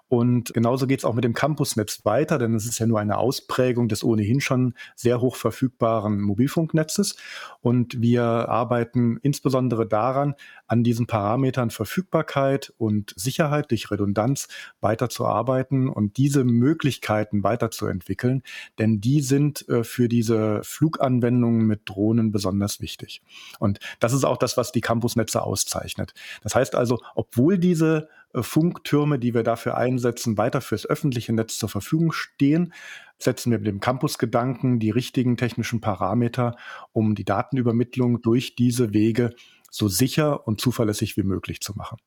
Und 0.07 0.53
genauso 0.53 0.85
geht 0.87 0.99
es 0.99 1.05
auch 1.05 1.15
mit 1.15 1.23
dem 1.23 1.33
Campusnetz 1.33 2.05
weiter, 2.05 2.37
denn 2.37 2.53
es 2.53 2.65
ist 2.65 2.79
ja 2.79 2.85
nur 2.85 2.99
eine 2.99 3.17
Ausprägung 3.17 3.87
des 3.87 4.03
ohnehin 4.03 4.39
schon 4.39 4.75
sehr 4.95 5.21
hoch 5.21 5.35
verfügbaren 5.35 6.21
Mobilfunknetzes. 6.21 7.15
Und 7.61 8.01
wir 8.01 8.23
arbeiten 8.23 9.17
insbesondere 9.21 9.87
daran, 9.87 10.35
an 10.67 10.83
diesen 10.83 11.07
Parametern 11.07 11.69
Verfügbarkeit 11.69 12.73
und 12.77 13.13
Sicherheit 13.15 13.71
durch 13.71 13.91
Redundanz 13.91 14.47
weiterzuarbeiten 14.81 15.89
und 15.89 16.17
diese 16.17 16.43
Möglichkeiten 16.43 17.43
weiterzuentwickeln, 17.43 18.43
denn 18.79 19.01
die 19.01 19.21
sind 19.21 19.67
äh, 19.69 19.83
für 19.83 20.09
diese 20.09 20.61
Fluganwendungen 20.63 21.65
mit 21.65 21.81
Drohnen 21.85 22.31
besonders 22.31 22.81
wichtig. 22.81 23.21
Und 23.59 23.79
das 23.99 24.13
ist 24.13 24.23
auch 24.23 24.37
das, 24.37 24.57
was 24.57 24.71
die 24.71 24.81
Campusnetze 24.81 25.43
auszeichnet. 25.43 26.13
Das 26.41 26.55
heißt 26.55 26.75
also, 26.75 26.99
obwohl 27.15 27.57
diese 27.57 28.09
Funktürme, 28.33 29.19
die 29.19 29.33
wir 29.33 29.43
dafür 29.43 29.77
einsetzen, 29.77 30.37
weiter 30.37 30.61
fürs 30.61 30.85
öffentliche 30.85 31.33
Netz 31.33 31.57
zur 31.57 31.69
Verfügung 31.69 32.11
stehen, 32.11 32.73
setzen 33.19 33.51
wir 33.51 33.59
mit 33.59 33.67
dem 33.67 33.79
Campusgedanken 33.79 34.79
die 34.79 34.89
richtigen 34.89 35.37
technischen 35.37 35.81
Parameter, 35.81 36.55
um 36.91 37.15
die 37.15 37.25
Datenübermittlung 37.25 38.21
durch 38.21 38.55
diese 38.55 38.93
Wege 38.93 39.31
so 39.69 39.87
sicher 39.87 40.47
und 40.47 40.61
zuverlässig 40.61 41.17
wie 41.17 41.23
möglich 41.23 41.59
zu 41.61 41.73
machen. 41.75 41.97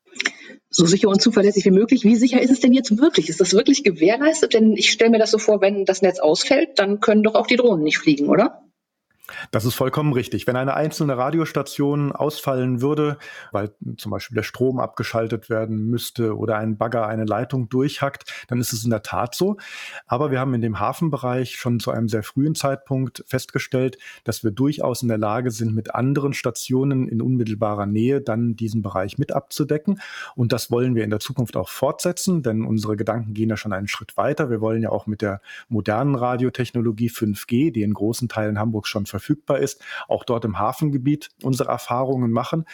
So 0.71 0.87
sicher 0.87 1.09
und 1.09 1.21
zuverlässig 1.21 1.65
wie 1.65 1.71
möglich. 1.71 2.05
Wie 2.05 2.17
sicher 2.17 2.41
ist 2.41 2.51
es 2.51 2.61
denn 2.61 2.73
jetzt 2.73 2.97
wirklich? 2.99 3.29
Ist 3.29 3.41
das 3.41 3.55
wirklich 3.55 3.83
gewährleistet? 3.83 4.55
Denn 4.55 4.77
ich 4.77 4.93
stelle 4.93 5.11
mir 5.11 5.19
das 5.19 5.33
so 5.33 5.39
vor, 5.39 5.61
wenn 5.61 5.85
das 5.85 6.03
Netz 6.03 6.21
ausfällt, 6.21 6.79
dann 6.79 7.01
können 7.01 7.23
doch 7.23 7.35
auch 7.35 7.47
die 7.47 7.57
Drohnen 7.57 7.83
nicht 7.83 7.99
fliegen, 7.99 8.29
oder? 8.29 8.66
Das 9.51 9.65
ist 9.65 9.75
vollkommen 9.75 10.13
richtig. 10.13 10.47
Wenn 10.47 10.57
eine 10.57 10.75
einzelne 10.75 11.17
Radiostation 11.17 12.13
ausfallen 12.13 12.81
würde, 12.81 13.19
weil 13.53 13.73
zum 13.97 14.11
Beispiel 14.13 14.37
der 14.37 14.43
Strom 14.43 14.79
abgeschaltet 14.79 15.51
werden 15.51 15.89
müsste 15.89 16.37
oder 16.37 16.59
ein 16.59 16.77
Bagger 16.77 17.07
eine 17.07 17.25
Leitung 17.25 17.69
durchhackt, 17.69 18.25
dann 18.49 18.61
ist 18.61 18.73
es 18.73 18.85
in 18.85 18.91
der 18.91 19.03
Tat 19.03 19.35
so. 19.35 19.57
Aber 20.07 20.31
wir 20.31 20.39
haben 20.39 20.55
in 20.55 20.63
dem 20.63 20.79
Hafenbereich 20.79 21.57
schon 21.57 21.81
zu 21.81 21.91
einem 21.91 22.09
sehr 22.09 22.23
frühen 22.23 22.55
Zeitpunkt 22.55 23.25
festgestellt, 23.27 23.99
dass 24.25 24.45
wir 24.45 24.51
durchaus 24.51 25.03
in 25.03 25.09
der 25.09 25.19
Lage 25.19 25.51
sind, 25.51 25.75
mit 25.75 25.95
anderen 25.95 26.33
Stationen 26.33 27.09
in 27.09 27.21
unmittelbarer 27.21 27.87
Nähe 27.87 28.21
dann 28.21 28.55
diesen 28.55 28.83
Bereich 28.83 29.19
mit 29.19 29.33
abzudecken. 29.33 30.01
Und 30.35 30.53
das 30.53 30.71
wollen 30.71 30.95
wir 30.95 31.05
in 31.05 31.11
der 31.11 31.21
Zukunft 31.21 31.57
auch 31.57 31.69
fortsetzen, 31.69 32.43
denn 32.43 32.65
unsere 32.65 32.97
Gedanken 32.97 33.35
gehen 33.35 33.51
ja 33.51 33.57
schon 33.57 33.73
einen 33.73 33.89
Schritt 33.89 34.17
weiter. 34.17 34.51
Wir 34.51 34.61
wollen 34.61 34.83
ja 34.83 34.91
auch 34.91 35.07
mit 35.07 35.23
der 35.23 35.41
modernen 35.69 36.15
Radiotechnologie 36.15 37.11
5G, 37.11 37.73
die 37.73 37.83
in 37.83 37.95
großen 37.95 38.29
Teilen 38.29 38.59
Hamburgs 38.59 38.89
schon 38.89 39.07
verfügbar 39.19 39.59
ist, 39.59 39.83
auch 40.09 40.25
dort 40.25 40.45
im 40.45 40.59
Hafengebiet 40.59 41.31
unsere 41.43 41.71
Erfahrungen 41.71 42.31
machen. 42.31 42.65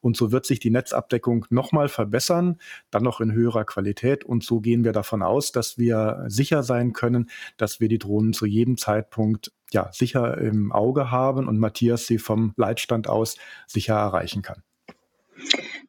Und 0.00 0.16
so 0.16 0.32
wird 0.32 0.46
sich 0.46 0.58
die 0.58 0.70
Netzabdeckung 0.70 1.46
nochmal 1.50 1.88
verbessern, 1.88 2.58
dann 2.90 3.02
noch 3.02 3.20
in 3.20 3.32
höherer 3.32 3.64
Qualität. 3.64 4.24
Und 4.24 4.44
so 4.44 4.60
gehen 4.60 4.84
wir 4.84 4.92
davon 4.92 5.22
aus, 5.22 5.52
dass 5.52 5.78
wir 5.78 6.24
sicher 6.26 6.62
sein 6.62 6.92
können, 6.92 7.30
dass 7.56 7.80
wir 7.80 7.88
die 7.88 7.98
Drohnen 7.98 8.32
zu 8.32 8.46
jedem 8.46 8.76
Zeitpunkt 8.76 9.52
ja, 9.70 9.90
sicher 9.92 10.38
im 10.38 10.72
Auge 10.72 11.10
haben 11.10 11.48
und 11.48 11.58
Matthias 11.58 12.06
sie 12.06 12.18
vom 12.18 12.52
Leitstand 12.56 13.08
aus 13.08 13.36
sicher 13.66 13.94
erreichen 13.94 14.42
kann. 14.42 14.62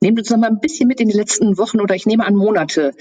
Nehmt 0.01 0.19
uns 0.19 0.29
noch 0.29 0.37
mal 0.37 0.47
ein 0.47 0.59
bisschen 0.59 0.87
mit 0.87 0.99
in 0.99 1.07
die 1.07 1.15
letzten 1.15 1.57
Wochen 1.57 1.79
oder 1.79 1.95
ich 1.95 2.05
nehme 2.05 2.25
an 2.25 2.35
Monate. 2.35 2.91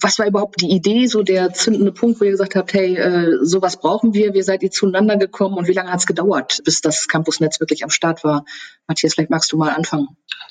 Was 0.00 0.18
war 0.18 0.26
überhaupt 0.26 0.60
die 0.60 0.70
Idee, 0.70 1.06
so 1.06 1.22
der 1.22 1.52
zündende 1.52 1.92
Punkt, 1.92 2.20
wo 2.20 2.24
ihr 2.24 2.32
gesagt 2.32 2.56
habt, 2.56 2.72
hey, 2.72 2.96
äh, 2.96 3.38
sowas 3.42 3.80
brauchen 3.80 4.14
wir, 4.14 4.34
wie 4.34 4.42
seid 4.42 4.62
ihr 4.62 4.70
zueinander 4.70 5.16
gekommen 5.16 5.56
und 5.56 5.68
wie 5.68 5.72
lange 5.72 5.90
hat 5.90 6.00
es 6.00 6.06
gedauert, 6.06 6.60
bis 6.64 6.80
das 6.80 7.06
Campusnetz 7.06 7.60
wirklich 7.60 7.84
am 7.84 7.90
Start 7.90 8.24
war? 8.24 8.44
Matthias, 8.88 9.14
vielleicht 9.14 9.30
magst 9.30 9.52
du 9.52 9.56
mal 9.56 9.70
anfangen. 9.70 10.08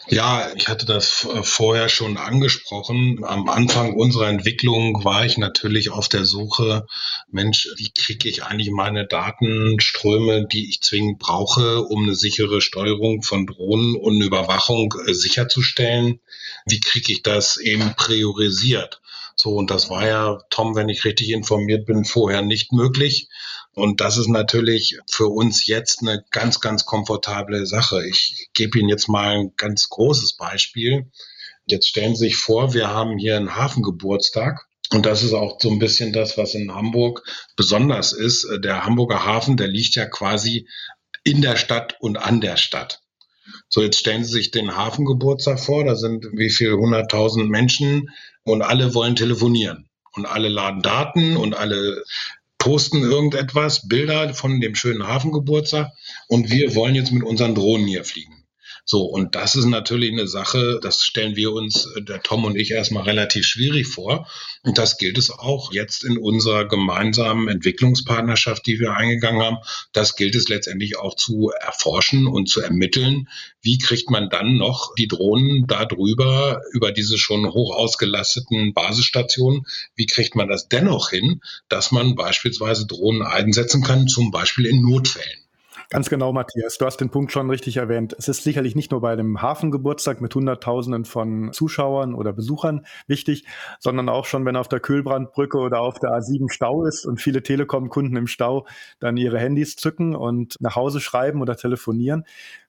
Ja, 0.10 0.48
ich 0.56 0.70
hatte 0.70 0.86
das 0.86 1.28
vorher 1.42 1.90
schon 1.90 2.16
angesprochen. 2.16 3.26
Am 3.26 3.50
Anfang 3.50 3.94
unserer 3.94 4.30
Entwicklung 4.30 5.04
war 5.04 5.26
ich 5.26 5.38
natürlich 5.38 5.90
auf 5.90 6.08
der 6.08 6.24
Suche, 6.24 6.86
Mensch, 7.30 7.68
wie 7.76 7.92
kriege 7.92 8.30
ich 8.30 8.44
eigentlich 8.44 8.72
meine 8.72 9.06
Datenströme, 9.06 10.48
die 10.48 10.70
ich 10.70 10.82
zwingend 10.82 11.20
brauche, 11.20 11.84
um 11.84 12.04
eine 12.04 12.16
sichere 12.16 12.62
Steuerung 12.62 13.22
von 13.22 13.46
Drohnen 13.46 13.98
und 13.98 14.22
Überwachung 14.22 14.94
äh, 15.06 15.14
sicherzustellen? 15.48 16.20
Wie 16.66 16.80
kriege 16.80 17.14
ich 17.14 17.24
das 17.24 17.58
eben 17.58 17.96
priorisiert? 17.96 19.02
So, 19.36 19.56
und 19.56 19.70
das 19.70 19.90
war 19.90 20.08
ja, 20.08 20.40
Tom, 20.50 20.76
wenn 20.76 20.90
ich 20.90 21.06
richtig 21.06 21.30
informiert 21.30 21.86
bin, 21.86 22.06
vorher 22.06 22.42
nicht 22.42 22.72
möglich. 22.74 23.30
Und 23.74 24.02
das 24.02 24.18
ist 24.18 24.30
natürlich 24.30 24.98
für 25.10 25.28
uns 25.28 25.68
jetzt 25.68 26.02
eine 26.02 26.26
ganz, 26.32 26.60
ganz 26.60 26.86
komfortable 26.86 27.68
Sache. 27.68 28.08
Ich 28.08 28.50
gebe 28.54 28.80
Ihnen 28.80 28.90
jetzt 28.90 29.08
mal 29.08 29.38
ein 29.38 29.54
ganz 29.56 29.90
großes 29.90 30.38
Beispiel. 30.38 31.12
Jetzt 31.68 31.88
stellen 31.88 32.16
Sie 32.16 32.26
sich 32.26 32.38
vor, 32.38 32.74
wir 32.74 32.88
haben 32.88 33.20
hier 33.20 33.38
einen 33.38 33.56
Hafengeburtstag. 33.56 34.66
Und 34.92 35.06
das 35.06 35.22
ist 35.22 35.34
auch 35.34 35.60
so 35.62 35.70
ein 35.70 35.80
bisschen 35.80 36.14
das, 36.14 36.38
was 36.38 36.56
in 36.56 36.74
Hamburg 36.74 37.22
besonders 37.56 38.14
ist. 38.14 38.48
Der 38.64 38.86
Hamburger 38.86 39.26
Hafen, 39.26 39.58
der 39.58 39.68
liegt 39.68 39.96
ja 39.96 40.06
quasi 40.06 40.68
in 41.24 41.42
der 41.42 41.58
Stadt 41.58 41.98
und 42.00 42.18
an 42.18 42.42
der 42.42 42.58
Stadt. 42.58 43.04
So, 43.78 43.84
jetzt 43.84 44.00
stellen 44.00 44.24
Sie 44.24 44.32
sich 44.32 44.50
den 44.50 44.76
Hafengeburtstag 44.76 45.60
vor, 45.60 45.84
da 45.84 45.96
sind 45.96 46.30
wie 46.32 46.50
viel, 46.50 46.74
hunderttausend 46.74 47.48
Menschen 47.52 48.10
und 48.44 48.64
alle 48.64 48.96
wollen 48.96 49.16
telefonieren. 49.16 49.88
und 50.14 50.26
alle 50.26 50.50
laden 50.50 50.82
Daten 50.82 51.38
und 51.38 51.56
alle 51.56 52.04
posten 52.58 53.04
irgendetwas, 53.04 53.88
Bilder 53.88 54.34
von 54.34 54.60
dem 54.62 54.74
schönen 54.74 55.08
Hafengeburtstag 55.08 55.92
und 56.28 56.50
wir 56.50 56.74
wollen 56.74 56.96
jetzt 56.96 57.12
mit 57.12 57.22
unseren 57.22 57.54
Drohnen 57.54 57.86
hier 57.86 58.04
fliegen. 58.04 58.37
So, 58.90 59.02
und 59.02 59.36
das 59.36 59.56
ist 59.56 59.66
natürlich 59.66 60.14
eine 60.14 60.30
Sache, 60.30 60.80
das 60.82 61.04
stellen 61.04 61.36
wir 61.36 61.52
uns, 61.52 61.88
äh, 61.98 62.02
der 62.02 62.24
Tom 62.24 62.46
und 62.46 62.56
ich, 62.56 62.72
erstmal 62.72 63.04
relativ 63.04 63.46
schwierig 63.46 63.86
vor. 63.86 64.30
Und 64.64 64.78
das 64.78 64.98
gilt 64.98 65.18
es 65.18 65.30
auch 65.30 65.74
jetzt 65.74 66.06
in 66.06 66.18
unserer 66.18 66.66
gemeinsamen 66.70 67.50
Entwicklungspartnerschaft, 67.50 68.66
die 68.66 68.80
wir 68.80 68.94
eingegangen 68.94 69.42
haben. 69.42 69.58
Das 69.92 70.16
gilt 70.16 70.36
es 70.36 70.48
letztendlich 70.48 70.98
auch 70.98 71.16
zu 71.16 71.52
erforschen 71.60 72.28
und 72.28 72.48
zu 72.48 72.62
ermitteln. 72.62 73.28
Wie 73.62 73.78
kriegt 73.78 74.10
man 74.10 74.30
dann 74.30 74.56
noch 74.56 74.96
die 74.96 75.10
Drohnen 75.10 75.68
da 75.68 75.84
drüber, 75.84 76.62
über 76.72 76.94
diese 76.94 77.18
schon 77.18 77.52
hoch 77.52 77.76
ausgelasteten 77.76 78.74
Basisstationen? 78.74 79.66
Wie 79.96 80.06
kriegt 80.06 80.38
man 80.38 80.48
das 80.48 80.70
dennoch 80.70 81.10
hin, 81.10 81.42
dass 81.68 81.92
man 81.92 82.16
beispielsweise 82.16 82.88
Drohnen 82.88 83.22
einsetzen 83.22 83.84
kann, 83.84 84.08
zum 84.08 84.32
Beispiel 84.32 84.66
in 84.66 84.82
Notfällen? 84.82 85.47
Ganz 85.90 86.10
genau, 86.10 86.34
Matthias. 86.34 86.78
Du 86.78 86.86
hast 86.86 86.98
den 86.98 87.10
Punkt 87.10 87.32
schon 87.32 87.50
richtig 87.50 87.78
erwähnt. 87.78 88.14
Es 88.18 88.28
ist 88.28 88.44
sicherlich 88.44 88.76
nicht 88.76 88.92
nur 88.92 89.00
bei 89.00 89.16
dem 89.16 89.42
Hafengeburtstag 89.42 90.20
mit 90.20 90.36
Hunderttausenden 90.36 91.06
von 91.06 91.54
Zuschauern 91.54 92.14
oder 92.14 92.34
Besuchern 92.34 92.86
wichtig, 93.08 93.46
sondern 93.80 94.10
auch 94.10 94.26
schon, 94.26 94.44
wenn 94.46 94.58
auf 94.58 94.68
der 94.68 94.82
Kühlbrandbrücke 94.82 95.58
oder 95.58 95.80
auf 95.80 95.98
der 96.00 96.10
A7 96.10 96.52
Stau 96.52 96.84
ist 96.84 97.06
und 97.06 97.22
viele 97.22 97.42
Telekom-Kunden 97.42 98.18
im 98.18 98.28
Stau 98.28 98.68
dann 99.00 99.16
ihre 99.16 99.40
Handys 99.40 99.78
zücken 99.78 100.14
und 100.14 100.56
nach 100.60 100.76
Hause 100.76 101.00
schreiben 101.00 101.42
oder 101.42 101.56
telefonieren. 101.56 102.26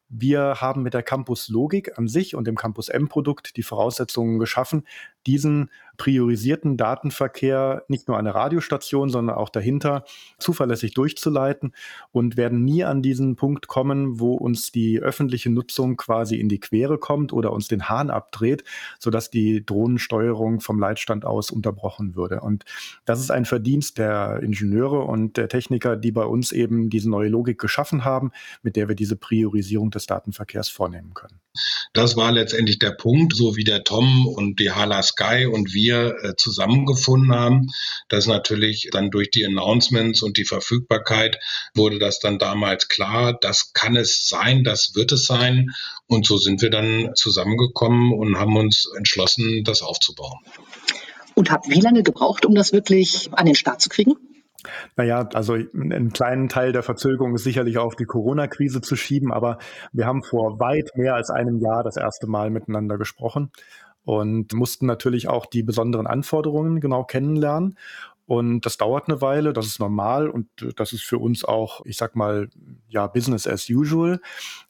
Wir 0.09 0.61
haben 0.61 0.83
mit 0.83 0.95
der 0.95 1.03
Campus 1.03 1.49
Logik 1.49 1.99
an 1.99 2.09
sich 2.09 2.35
und 2.35 2.47
dem 2.47 2.55
Campus 2.55 2.89
M-Produkt 2.89 3.57
die 3.57 3.63
Voraussetzungen 3.63 4.39
geschaffen, 4.39 4.87
diesen 5.27 5.71
priorisierten 5.99 6.77
Datenverkehr 6.77 7.85
nicht 7.89 8.09
nur 8.09 8.17
an 8.17 8.25
der 8.25 8.35
Radiostation, 8.35 9.11
sondern 9.11 9.37
auch 9.37 9.51
dahinter 9.51 10.05
zuverlässig 10.39 10.95
durchzuleiten 10.95 11.73
und 12.13 12.37
werden 12.37 12.65
nie 12.65 12.85
an 12.85 13.03
diesen 13.03 13.37
Punkt 13.37 13.67
kommen, 13.67 14.21
wo 14.21 14.35
uns 14.35 14.71
die 14.71 15.01
öffentliche 15.01 15.51
Nutzung 15.51 15.97
quasi 15.97 16.37
in 16.37 16.49
die 16.49 16.61
Quere 16.61 16.99
kommt 16.99 17.33
oder 17.33 17.53
uns 17.53 17.69
den 17.69 17.89
Hahn 17.89 18.11
abdreht, 18.11 18.63
sodass 18.99 19.29
die 19.29 19.67
Drohnensteuerung 19.67 20.61
vom 20.61 20.79
Leitstand 20.79 21.25
aus 21.25 21.51
unterbrochen 21.51 22.15
würde. 22.15 22.41
Und 22.41 22.65
das 23.05 23.21
ist 23.21 23.31
ein 23.31 23.45
Verdienst 23.45 23.99
der 23.99 24.41
Ingenieure 24.43 25.01
und 25.01 25.37
der 25.37 25.49
Techniker, 25.49 25.97
die 25.97 26.13
bei 26.13 26.25
uns 26.25 26.53
eben 26.53 26.91
diese 26.91 27.11
neue 27.11 27.29
Logik 27.29 27.59
geschaffen 27.59 28.05
haben, 28.05 28.31
mit 28.63 28.77
der 28.77 28.89
wir 28.89 28.95
diese 28.95 29.17
Priorisierung 29.17 29.91
des 29.91 30.07
Datenverkehrs 30.07 30.69
vornehmen 30.69 31.13
können. 31.15 31.41
Das 31.93 32.17
war 32.17 32.31
letztendlich 32.31 32.79
der 32.79 32.93
Punkt, 32.93 33.35
so 33.35 33.57
wie 33.57 33.65
der 33.65 33.83
Tom 33.83 34.27
und 34.27 34.61
die 34.61 34.71
Hala 34.71 35.03
Sky 35.19 35.47
und 35.47 35.75
wir 35.75 36.17
äh, 36.23 36.37
zusammengefunden 36.37 37.35
haben. 37.35 37.67
Das 38.09 38.27
natürlich 38.27 38.89
dann 38.93 39.11
durch 39.11 39.31
die 39.31 39.45
Announcements 39.45 40.23
und 40.23 40.37
die 40.37 40.45
Verfügbarkeit 40.45 41.39
wurde 41.75 41.99
das 41.99 42.21
dann 42.21 42.39
damals 42.39 42.89
klar, 42.89 43.37
das 43.39 43.73
kann 43.73 43.97
es 43.97 44.29
sein, 44.29 44.65
das 44.65 44.95
wird 44.95 45.13
es 45.13 45.27
sein. 45.27 45.71
Und 46.07 46.27
so 46.27 46.39
sind 46.39 46.63
wir 46.63 46.71
dann 46.71 47.11
zusammengekommen 47.15 48.13
und 48.13 48.39
haben 48.39 48.57
uns 48.57 48.91
entschlossen, 48.97 49.65
das 49.65 49.83
aufzubauen. 49.83 50.39
Und 51.35 51.51
habt 51.51 51.69
wie 51.69 51.81
lange 51.81 52.03
gebraucht, 52.03 52.47
um 52.47 52.55
das 52.55 52.73
wirklich 52.73 53.29
an 53.33 53.47
den 53.47 53.55
Start 53.55 53.81
zu 53.81 53.89
kriegen? 53.89 54.15
Naja, 54.97 55.29
also 55.35 55.55
einen 55.55 56.13
kleinen 56.13 56.49
Teil 56.49 56.73
der 56.73 56.83
Verzögerung 56.83 57.35
ist 57.37 57.45
sicherlich 57.45 57.79
auf 57.79 57.95
die 57.95 58.07
Corona-Krise 58.07 58.81
zu 58.81 58.97
schieben, 58.97 59.33
aber 59.33 59.59
wir 59.93 60.07
haben 60.07 60.23
vor 60.23 60.59
weit 60.59 60.91
mehr 60.97 61.15
als 61.15 61.31
einem 61.31 61.61
Jahr 61.61 61.85
das 61.85 61.97
erste 61.97 62.27
Mal 62.27 62.51
miteinander 62.51 62.99
gesprochen 62.99 63.53
und 64.09 64.55
mussten 64.55 64.87
natürlich 64.87 65.29
auch 65.29 65.45
die 65.45 65.63
besonderen 65.63 66.07
Anforderungen 66.07 66.81
genau 66.81 67.05
kennenlernen. 67.05 67.77
Und 68.25 68.63
das 68.65 68.79
dauert 68.79 69.07
eine 69.07 69.21
Weile, 69.21 69.53
das 69.53 69.67
ist 69.67 69.81
normal 69.81 70.31
und 70.31 70.49
das 70.77 70.95
ist 70.95 71.03
für 71.03 71.19
uns 71.19 71.45
auch, 71.45 71.85
ich 71.85 71.99
sag 71.99 72.17
mal, 72.17 72.49
ja, 72.89 73.07
Business 73.07 73.47
as 73.47 73.69
usual, 73.69 74.19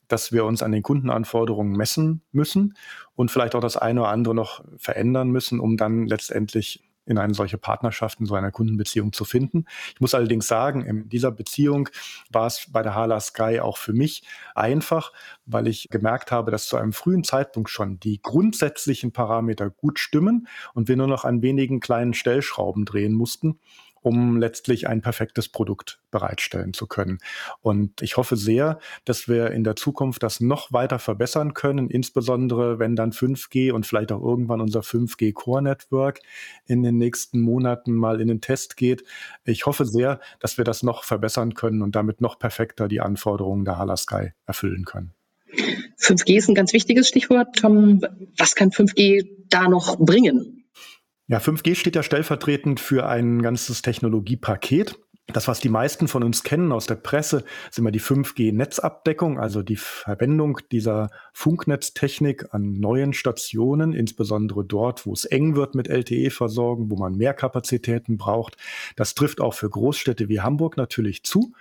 dass 0.09 0.33
wir 0.33 0.45
uns 0.45 0.61
an 0.61 0.73
den 0.73 0.83
Kundenanforderungen 0.83 1.77
messen 1.77 2.23
müssen 2.33 2.75
und 3.15 3.31
vielleicht 3.31 3.55
auch 3.55 3.61
das 3.61 3.77
eine 3.77 4.01
oder 4.01 4.11
andere 4.11 4.35
noch 4.35 4.65
verändern 4.77 5.29
müssen, 5.29 5.61
um 5.61 5.77
dann 5.77 6.09
letztendlich 6.09 6.83
in 7.09 7.19
eine 7.19 7.35
solche 7.35 7.59
Partnerschaft, 7.59 8.21
in 8.21 8.27
so 8.27 8.35
einer 8.35 8.51
Kundenbeziehung 8.51 9.13
zu 9.13 9.25
finden. 9.25 9.65
Ich 9.95 10.01
muss 10.01 10.15
allerdings 10.15 10.47
sagen, 10.47 10.85
in 10.85 11.09
dieser 11.09 11.31
Beziehung 11.31 11.89
war 12.31 12.47
es 12.47 12.67
bei 12.71 12.83
der 12.83 12.95
Hala 12.95 13.21
Sky 13.21 13.61
auch 13.61 13.79
für 13.79 13.93
mich 13.93 14.23
einfach, 14.55 15.13
weil 15.47 15.67
ich 15.67 15.89
gemerkt 15.91 16.31
habe, 16.31 16.51
dass 16.51 16.69
zu 16.69 16.77
einem 16.77 16.93
frühen 16.93 17.25
Zeitpunkt 17.25 17.71
schon 17.71 17.99
die 17.99 18.21
grundsätzlichen 18.23 19.13
Parameter 19.13 19.71
gut 19.71 19.99
stimmen 19.99 20.47
und 20.75 20.89
wir 20.89 20.97
nur 20.97 21.09
noch 21.09 21.25
an 21.25 21.43
wenigen 21.43 21.81
kleinen 21.81 22.15
Stellschrauben 22.15 22.85
drehen 22.85 23.15
mussten 23.15 23.59
um 24.09 24.39
letztlich 24.39 24.89
ein 24.89 25.03
perfektes 25.03 25.51
Produkt 25.51 26.01
bereitstellen 26.11 26.73
zu 26.73 26.87
können. 26.87 27.19
Und 27.61 28.01
ich 28.01 28.17
hoffe 28.17 28.37
sehr, 28.37 28.79
dass 29.05 29.29
wir 29.29 29.51
in 29.51 29.65
der 29.65 29.77
Zukunft 29.77 30.23
das 30.23 30.41
noch 30.41 30.73
weiter 30.73 30.99
verbessern 30.99 31.53
können, 31.53 31.91
insbesondere 31.91 32.79
wenn 32.79 32.97
dann 32.97 33.13
5G 33.13 33.71
und 33.71 33.87
vielleicht 33.87 34.11
auch 34.11 34.23
irgendwann 34.23 34.63
unser 34.63 34.81
5G 34.81 35.35
Core 35.35 35.63
Network 35.63 36.21
in 36.65 36.83
den 36.83 36.97
nächsten 36.97 37.41
Monaten 37.41 37.93
mal 37.93 38.23
in 38.23 38.29
den 38.29 38.41
Test 38.41 38.79
geht. 38.79 39.05
Ich 39.45 39.67
hoffe 39.67 39.85
sehr, 39.85 40.21
dass 40.41 40.57
wir 40.57 40.65
das 40.65 40.83
noch 40.83 41.05
verbessern 41.05 41.53
können 41.53 41.83
und 41.83 41.95
damit 41.95 42.23
noch 42.23 42.39
perfekter 42.39 42.89
die 42.89 43.01
Anforderungen 43.01 43.67
der 43.67 43.77
Hala 43.77 43.99
Sky 43.99 44.33
erfüllen 44.47 44.87
können. 44.87 45.13
5G 46.01 46.39
ist 46.39 46.49
ein 46.49 46.55
ganz 46.55 46.73
wichtiges 46.73 47.09
Stichwort. 47.09 47.57
Tom, 47.57 48.01
was 48.39 48.55
kann 48.55 48.71
5G 48.71 49.29
da 49.51 49.69
noch 49.69 49.99
bringen? 49.99 50.58
Ja, 51.31 51.39
5G 51.41 51.75
steht 51.75 51.95
ja 51.95 52.03
stellvertretend 52.03 52.81
für 52.81 53.07
ein 53.07 53.43
ganzes 53.43 53.83
Technologiepaket. 53.83 54.99
Das, 55.27 55.47
was 55.47 55.61
die 55.61 55.69
meisten 55.69 56.09
von 56.09 56.25
uns 56.25 56.43
kennen 56.43 56.73
aus 56.73 56.87
der 56.87 56.95
Presse, 56.95 57.45
ist 57.69 57.79
immer 57.79 57.91
die 57.91 58.01
5G-Netzabdeckung, 58.01 59.39
also 59.39 59.61
die 59.61 59.77
Verwendung 59.77 60.59
dieser 60.73 61.11
Funknetztechnik 61.35 62.55
an 62.55 62.81
neuen 62.81 63.13
Stationen, 63.13 63.93
insbesondere 63.93 64.65
dort, 64.65 65.05
wo 65.05 65.13
es 65.13 65.27
eng 65.27 65.55
wird 65.55 65.75
mit 65.75 65.87
LTE-Versorgung, 65.89 66.91
wo 66.91 66.97
man 66.97 67.15
mehr 67.15 67.35
Kapazitäten 67.35 68.17
braucht. 68.17 68.57
Das 68.97 69.15
trifft 69.15 69.43
auch 69.43 69.53
für 69.53 69.69
Großstädte 69.69 70.31
wie 70.31 70.41
Hamburg 70.41 70.79
natürlich 70.79 71.25
zu. 71.25 71.53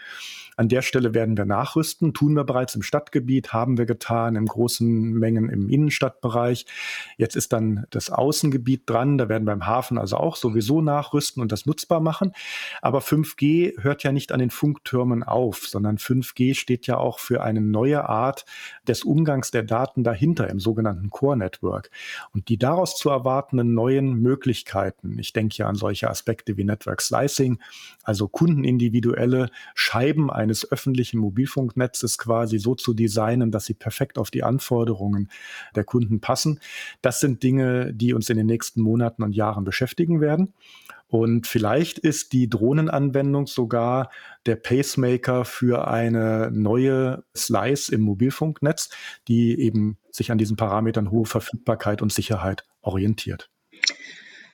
An 0.58 0.70
der 0.70 0.82
Stelle 0.82 1.13
werden 1.13 1.38
wir 1.38 1.46
nachrüsten, 1.46 2.15
tun 2.15 2.34
wir 2.34 2.43
bereits 2.43 2.74
im 2.74 2.82
Stadtgebiet, 2.82 3.54
haben 3.54 3.78
wir 3.78 3.86
getan, 3.86 4.36
in 4.36 4.48
großen 4.48 5.13
Mengen 5.13 5.50
im 5.50 5.70
Innenstadtbereich. 5.70 6.65
Jetzt 7.15 7.36
ist 7.36 7.54
dann 7.54 7.86
das 7.91 8.10
Außengebiet 8.10 8.89
dran, 8.89 9.20
da 9.20 9.30
werden 9.30 9.46
wir 9.46 9.54
im 9.54 9.67
Hafen 9.67 10.00
also 10.00 10.17
auch 10.17 10.36
sowieso 10.36 10.82
nachrüsten 10.82 11.43
und 11.43 11.52
das 11.52 11.67
nutzbar 11.67 12.00
machen. 12.00 12.34
Aber 12.82 13.00
5G 13.00 13.84
hört 13.84 14.02
ja 14.02 14.12
nicht 14.12 14.32
an 14.32 14.39
den 14.39 14.50
Funktürmen 14.50 15.22
auf, 15.22 15.67
sondern 15.67 15.98
5G 15.98 16.56
steht 16.56 16.88
ja 16.88 16.98
auch 16.98 17.20
für 17.20 17.43
eine 17.43 17.62
neue 17.62 18.10
Art 18.10 18.46
des 18.88 19.04
Umgangs 19.04 19.52
der 19.52 19.62
Daten 19.62 20.04
dahinter 20.04 20.50
im 20.50 20.60
sogenannten 20.60 21.12
Core 21.12 21.38
Network. 21.38 21.91
Und 22.34 22.50
die 22.50 22.58
daraus 22.58 22.98
zu 22.98 23.12
erwartenden 23.12 23.76
neuen 23.76 24.15
Möglichkeiten, 24.15 25.20
ich 25.20 25.34
denke 25.34 25.58
ja 25.58 25.67
an 25.67 25.76
solche 25.76 26.10
Aspekte 26.10 26.58
wie 26.58 26.63
Network 26.63 27.04
Slicing, 27.04 27.60
also 28.04 28.28
kundenindividuelle 28.28 29.52
Scheiben 29.76 30.32
eines 30.48 30.72
öffentlichen 30.72 31.20
Mobilfunknetzes 31.20 32.18
quasi 32.18 32.58
so 32.58 32.74
zu 32.74 32.94
designen, 32.94 33.52
dass 33.52 33.66
sie 33.66 33.74
perfekt 33.74 34.18
auf 34.18 34.32
die 34.32 34.44
Anforderungen 34.44 35.30
der 35.76 35.84
Kunden 35.84 36.22
passen. 36.22 36.60
Das 37.02 37.20
sind 37.20 37.44
Dinge, 37.44 37.94
die 37.94 38.14
uns 38.14 38.30
in 38.30 38.38
den 38.38 38.48
nächsten 38.48 38.82
Monaten 38.82 39.24
und 39.24 39.34
Jahren 39.34 39.66
beschäftigen 39.66 40.22
werden. 40.22 40.54
Und 41.10 41.48
vielleicht 41.48 42.00
ist 42.00 42.34
die 42.34 42.50
Drohnenanwendung 42.50 43.48
sogar 43.48 44.10
der 44.46 44.58
Pacemaker 44.58 45.46
für 45.46 45.88
eine 45.88 46.50
neue 46.52 47.24
Slice 47.36 47.90
im 47.90 48.02
Mobilfunknetz, 48.02 48.90
die 49.28 49.60
eben 49.60 49.98
sich 50.12 50.32
an 50.32 50.38
diesen 50.38 50.58
Parametern 50.58 51.12
hohe 51.12 51.26
Verfügbarkeit 51.26 52.02
und 52.02 52.12
Sicherheit 52.12 52.66
orientiert. 52.82 53.50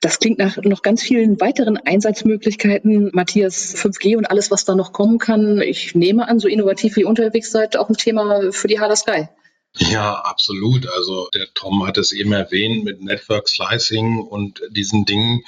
Das 0.03 0.19
klingt 0.19 0.37
nach 0.37 0.57
noch 0.57 0.81
ganz 0.81 1.01
vielen 1.01 1.39
weiteren 1.39 1.77
Einsatzmöglichkeiten. 1.77 3.11
Matthias, 3.13 3.73
5G 3.73 4.17
und 4.17 4.25
alles, 4.25 4.51
was 4.51 4.65
da 4.65 4.75
noch 4.75 4.91
kommen 4.91 5.17
kann. 5.17 5.61
Ich 5.61 5.95
nehme 5.95 6.27
an, 6.27 6.41
so 6.41 6.49
innovativ 6.49 6.97
wie 6.97 7.05
unterwegs 7.05 7.51
seid, 7.51 7.77
auch 7.77 7.87
ein 7.87 7.95
Thema 7.95 8.51
für 8.51 8.67
die 8.67 8.81
Hala 8.81 8.97
Sky. 8.97 9.29
Ja, 9.77 10.15
absolut. 10.15 10.89
Also 10.89 11.29
der 11.33 11.47
Tom 11.53 11.87
hat 11.87 11.97
es 11.97 12.11
eben 12.11 12.33
erwähnt 12.33 12.83
mit 12.83 13.01
Network 13.01 13.47
Slicing 13.47 14.19
und 14.19 14.61
diesen 14.71 15.05
Dingen. 15.05 15.45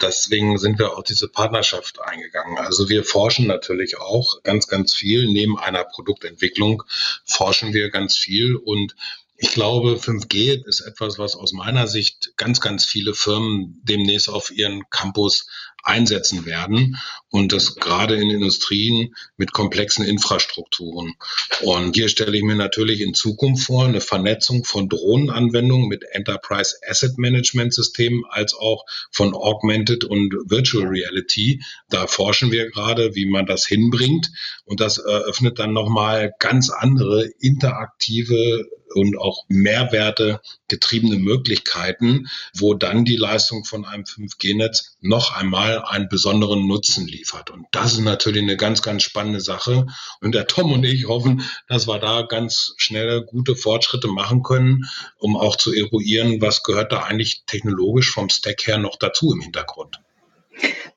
Deswegen 0.00 0.56
sind 0.58 0.78
wir 0.78 0.96
auch 0.96 1.02
diese 1.02 1.26
Partnerschaft 1.26 2.00
eingegangen. 2.00 2.58
Also 2.58 2.88
wir 2.88 3.02
forschen 3.02 3.48
natürlich 3.48 3.98
auch 3.98 4.40
ganz, 4.44 4.68
ganz 4.68 4.94
viel. 4.94 5.26
Neben 5.26 5.58
einer 5.58 5.82
Produktentwicklung 5.82 6.84
forschen 7.24 7.74
wir 7.74 7.90
ganz 7.90 8.16
viel 8.16 8.54
und 8.54 8.94
Ich 9.38 9.50
glaube, 9.50 9.96
5G 9.96 10.64
ist 10.66 10.80
etwas, 10.80 11.18
was 11.18 11.36
aus 11.36 11.52
meiner 11.52 11.86
Sicht 11.86 12.32
ganz, 12.36 12.60
ganz 12.60 12.86
viele 12.86 13.12
Firmen 13.12 13.80
demnächst 13.82 14.28
auf 14.28 14.50
ihren 14.50 14.88
Campus 14.90 15.46
einsetzen 15.86 16.46
werden 16.46 16.96
und 17.30 17.52
das 17.52 17.76
gerade 17.76 18.16
in 18.16 18.30
Industrien 18.30 19.14
mit 19.36 19.52
komplexen 19.52 20.04
Infrastrukturen. 20.04 21.14
Und 21.62 21.94
hier 21.94 22.08
stelle 22.08 22.36
ich 22.36 22.42
mir 22.42 22.56
natürlich 22.56 23.00
in 23.00 23.14
Zukunft 23.14 23.66
vor, 23.66 23.84
eine 23.84 24.00
Vernetzung 24.00 24.64
von 24.64 24.88
Drohnenanwendungen 24.88 25.88
mit 25.88 26.04
Enterprise 26.10 26.76
Asset 26.88 27.18
Management 27.18 27.72
Systemen 27.72 28.24
als 28.28 28.54
auch 28.54 28.84
von 29.10 29.34
Augmented 29.34 30.04
und 30.04 30.34
Virtual 30.46 30.86
Reality. 30.86 31.62
Da 31.88 32.06
forschen 32.06 32.50
wir 32.50 32.70
gerade, 32.70 33.14
wie 33.14 33.26
man 33.26 33.46
das 33.46 33.66
hinbringt 33.66 34.30
und 34.64 34.80
das 34.80 34.98
eröffnet 34.98 35.58
dann 35.58 35.72
nochmal 35.72 36.34
ganz 36.38 36.70
andere 36.70 37.26
interaktive 37.40 38.66
und 38.94 39.18
auch 39.18 39.44
Mehrwerte 39.48 40.40
getriebene 40.68 41.16
Möglichkeiten, 41.16 42.28
wo 42.54 42.74
dann 42.74 43.04
die 43.04 43.16
Leistung 43.16 43.64
von 43.64 43.84
einem 43.84 44.04
5G-Netz 44.04 44.96
noch 45.00 45.34
einmal 45.34 45.82
einen 45.84 46.08
besonderen 46.08 46.66
Nutzen 46.66 47.06
liefert. 47.06 47.50
Und 47.50 47.66
das 47.72 47.92
ist 47.92 48.00
natürlich 48.00 48.42
eine 48.42 48.56
ganz, 48.56 48.82
ganz 48.82 49.02
spannende 49.02 49.40
Sache. 49.40 49.86
Und 50.20 50.34
der 50.34 50.46
Tom 50.46 50.72
und 50.72 50.84
ich 50.84 51.06
hoffen, 51.06 51.42
dass 51.68 51.86
wir 51.86 51.98
da 51.98 52.22
ganz 52.22 52.74
schnell 52.76 53.22
gute 53.22 53.56
Fortschritte 53.56 54.08
machen 54.08 54.42
können, 54.42 54.84
um 55.18 55.36
auch 55.36 55.56
zu 55.56 55.72
eruieren, 55.72 56.40
was 56.40 56.62
gehört 56.62 56.92
da 56.92 57.02
eigentlich 57.02 57.44
technologisch 57.46 58.10
vom 58.10 58.28
Stack 58.28 58.66
her 58.66 58.78
noch 58.78 58.96
dazu 58.96 59.32
im 59.32 59.40
Hintergrund. 59.40 60.00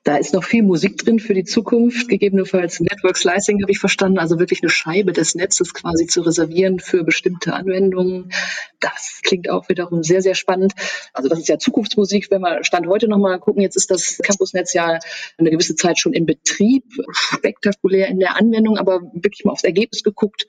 Da 0.02 0.16
ist 0.16 0.32
noch 0.32 0.44
viel 0.44 0.62
Musik 0.62 0.96
drin 0.96 1.18
für 1.18 1.34
die 1.34 1.44
Zukunft, 1.44 2.08
gegebenenfalls 2.08 2.80
Network 2.80 3.18
Slicing 3.18 3.60
habe 3.60 3.70
ich 3.70 3.78
verstanden, 3.78 4.18
also 4.18 4.38
wirklich 4.38 4.62
eine 4.62 4.70
Scheibe 4.70 5.12
des 5.12 5.34
Netzes 5.34 5.74
quasi 5.74 6.06
zu 6.06 6.22
reservieren 6.22 6.80
für 6.80 7.04
bestimmte 7.04 7.52
Anwendungen. 7.52 8.32
Das 8.80 9.20
klingt 9.22 9.50
auch 9.50 9.68
wiederum 9.68 10.02
sehr, 10.02 10.22
sehr 10.22 10.34
spannend. 10.34 10.72
Also 11.12 11.28
das 11.28 11.38
ist 11.38 11.48
ja 11.48 11.58
Zukunftsmusik, 11.58 12.30
wenn 12.30 12.40
wir 12.40 12.64
Stand 12.64 12.86
heute 12.86 13.08
nochmal 13.08 13.38
gucken, 13.38 13.62
jetzt 13.62 13.76
ist 13.76 13.90
das 13.90 14.18
Campusnetz 14.22 14.72
ja 14.72 14.98
eine 15.38 15.50
gewisse 15.50 15.76
Zeit 15.76 15.98
schon 15.98 16.12
in 16.12 16.26
Betrieb, 16.26 16.84
spektakulär 17.12 18.08
in 18.08 18.18
der 18.18 18.36
Anwendung, 18.36 18.78
aber 18.78 19.00
wirklich 19.12 19.44
mal 19.44 19.52
aufs 19.52 19.64
Ergebnis 19.64 20.02
geguckt. 20.02 20.46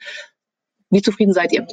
Wie 0.90 1.02
zufrieden 1.02 1.34
seid 1.34 1.54
ihr? 1.54 1.68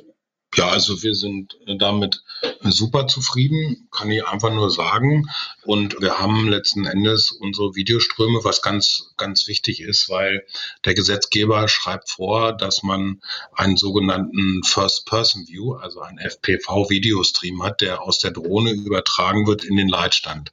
Ja, 0.54 0.70
also 0.70 1.02
wir 1.02 1.14
sind 1.14 1.58
damit 1.78 2.22
super 2.62 3.06
zufrieden, 3.06 3.88
kann 3.92 4.10
ich 4.10 4.24
einfach 4.26 4.52
nur 4.52 4.70
sagen. 4.70 5.28
Und 5.64 6.00
wir 6.00 6.18
haben 6.18 6.48
letzten 6.48 6.86
Endes 6.86 7.30
unsere 7.30 7.74
Videoströme, 7.74 8.42
was 8.44 8.62
ganz, 8.62 9.12
ganz 9.18 9.46
wichtig 9.46 9.80
ist, 9.80 10.08
weil 10.08 10.46
der 10.86 10.94
Gesetzgeber 10.94 11.68
schreibt 11.68 12.10
vor, 12.10 12.54
dass 12.54 12.82
man 12.82 13.20
einen 13.52 13.76
sogenannten 13.76 14.62
First-Person-View, 14.64 15.74
also 15.74 16.00
einen 16.00 16.18
FPV-Videostream 16.18 17.62
hat, 17.62 17.82
der 17.82 18.02
aus 18.02 18.18
der 18.18 18.30
Drohne 18.30 18.72
übertragen 18.72 19.46
wird 19.46 19.64
in 19.64 19.76
den 19.76 19.88
Leitstand. 19.88 20.52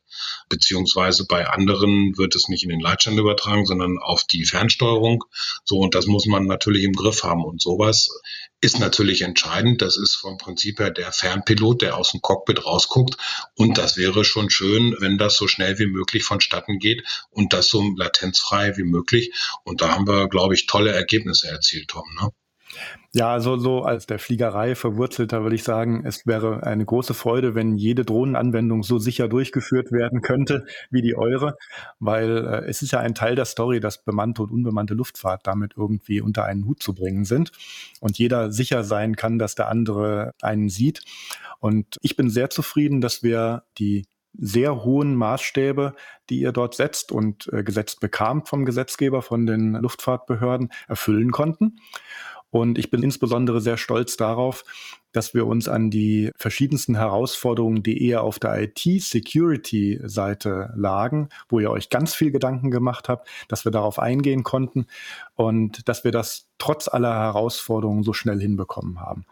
Beziehungsweise 0.50 1.26
bei 1.26 1.48
anderen 1.48 2.18
wird 2.18 2.36
es 2.36 2.50
nicht 2.50 2.64
in 2.64 2.70
den 2.70 2.80
Leitstand 2.80 3.18
übertragen, 3.18 3.66
sondern 3.66 3.98
auf 3.98 4.26
die 4.26 4.46
Fernsteuerung. 4.46 5.24
So, 5.64 5.78
und 5.78 5.96
das 5.96 6.06
muss 6.06 6.26
man 6.26 6.46
natürlich 6.46 6.84
im 6.84 6.94
Griff 6.94 7.24
haben. 7.24 7.44
Und 7.44 7.62
sowas 7.62 8.10
ist 8.66 8.80
natürlich 8.80 9.22
entscheidend. 9.22 9.82
Das 9.82 9.96
ist 9.96 10.16
vom 10.16 10.38
Prinzip 10.38 10.80
her 10.80 10.90
der 10.90 11.12
Fernpilot, 11.12 11.84
der 11.84 11.98
aus 11.98 12.12
dem 12.12 12.22
Cockpit 12.22 12.66
rausguckt. 12.66 13.18
Und 13.56 13.78
das 13.78 13.96
wäre 13.96 14.26
schon 14.26 14.50
schön, 14.50 14.96
wenn 15.00 15.18
das 15.18 15.38
so 15.38 15.48
schnell 15.48 15.78
wie 15.80 15.86
möglich 15.86 16.24
vonstatten 16.24 16.80
geht 16.80 17.04
und 17.30 17.54
das 17.54 17.68
so 17.68 17.84
latenzfrei 17.96 18.76
wie 18.76 18.84
möglich. 18.84 19.34
Und 19.64 19.82
da 19.82 19.92
haben 19.92 20.08
wir, 20.08 20.28
glaube 20.28 20.56
ich, 20.56 20.66
tolle 20.66 20.92
Ergebnisse 20.92 21.48
erzielt, 21.48 21.90
Tom. 21.90 22.04
Ne? 22.20 22.30
Ja, 23.14 23.32
also 23.32 23.58
so 23.58 23.84
als 23.84 24.08
der 24.08 24.20
Fliegerei 24.20 24.76
verwurzelter 24.76 25.44
würde 25.44 25.56
ich 25.56 25.64
sagen, 25.64 26.04
es 26.06 26.28
wäre 26.28 26.64
eine 26.64 26.86
große 26.86 27.14
Freude, 27.14 27.56
wenn 27.56 27.78
jede 27.78 28.04
Drohnenanwendung 28.04 28.84
so 28.84 28.98
sicher 29.00 29.30
durchgeführt 29.30 29.92
werden 29.92 30.22
könnte 30.22 30.66
wie 30.92 31.02
die 31.02 31.16
eure, 31.16 31.56
weil 32.00 32.46
äh, 32.46 32.66
es 32.68 32.82
ist 32.82 32.92
ja 32.92 33.00
ein 33.00 33.16
Teil 33.16 33.36
der 33.36 33.46
Story, 33.46 33.80
dass 33.80 34.04
bemannte 34.04 34.44
und 34.44 34.52
unbemannte 34.52 34.94
Luftfahrt 34.94 35.48
damit 35.48 35.74
irgendwie 35.78 36.20
unter 36.20 36.44
einen 36.44 36.66
Hut 36.66 36.84
zu 36.84 36.94
bringen 36.94 37.24
sind 37.24 37.52
und 38.02 38.18
jeder 38.18 38.52
sicher 38.52 38.84
sein 38.84 39.16
kann, 39.16 39.40
dass 39.40 39.56
der 39.56 39.70
andere 39.70 40.34
einen 40.42 40.68
sieht. 40.68 41.02
Und 41.60 41.98
ich 42.02 42.16
bin 42.18 42.30
sehr 42.30 42.50
zufrieden, 42.50 43.00
dass 43.00 43.24
wir 43.24 43.64
die 43.78 44.06
sehr 44.38 44.84
hohen 44.84 45.16
Maßstäbe, 45.16 45.94
die 46.30 46.42
ihr 46.42 46.52
dort 46.52 46.76
setzt 46.76 47.12
und 47.12 47.52
äh, 47.54 47.64
gesetzt 47.64 48.00
bekamt 48.00 48.50
vom 48.50 48.66
Gesetzgeber, 48.66 49.22
von 49.22 49.46
den 49.46 49.74
Luftfahrtbehörden, 49.74 50.72
erfüllen 50.88 51.32
konnten. 51.32 51.80
Und 52.56 52.78
ich 52.78 52.90
bin 52.90 53.04
insbesondere 53.04 53.60
sehr 53.60 53.76
stolz 53.76 54.16
darauf, 54.16 54.64
dass 55.12 55.34
wir 55.34 55.46
uns 55.46 55.68
an 55.68 55.90
die 55.90 56.32
verschiedensten 56.38 56.96
Herausforderungen, 56.96 57.84
die 57.84 58.08
eher 58.08 58.24
auf 58.24 58.40
der 58.40 58.58
IT-Security-Seite 58.62 60.72
lagen, 60.74 61.28
wo 61.50 61.60
ihr 61.60 61.70
euch 61.70 61.90
ganz 61.90 62.16
viel 62.16 62.32
Gedanken 62.32 62.72
gemacht 62.72 63.10
habt, 63.10 63.28
dass 63.50 63.66
wir 63.66 63.74
darauf 63.74 64.00
eingehen 64.00 64.44
konnten 64.44 64.88
und 65.36 65.90
dass 65.90 66.06
wir 66.06 66.14
das 66.14 66.48
trotz 66.58 66.88
aller 66.88 67.14
Herausforderungen 67.14 68.04
so 68.04 68.14
schnell 68.14 68.40
hinbekommen 68.40 69.02
haben. 69.02 69.26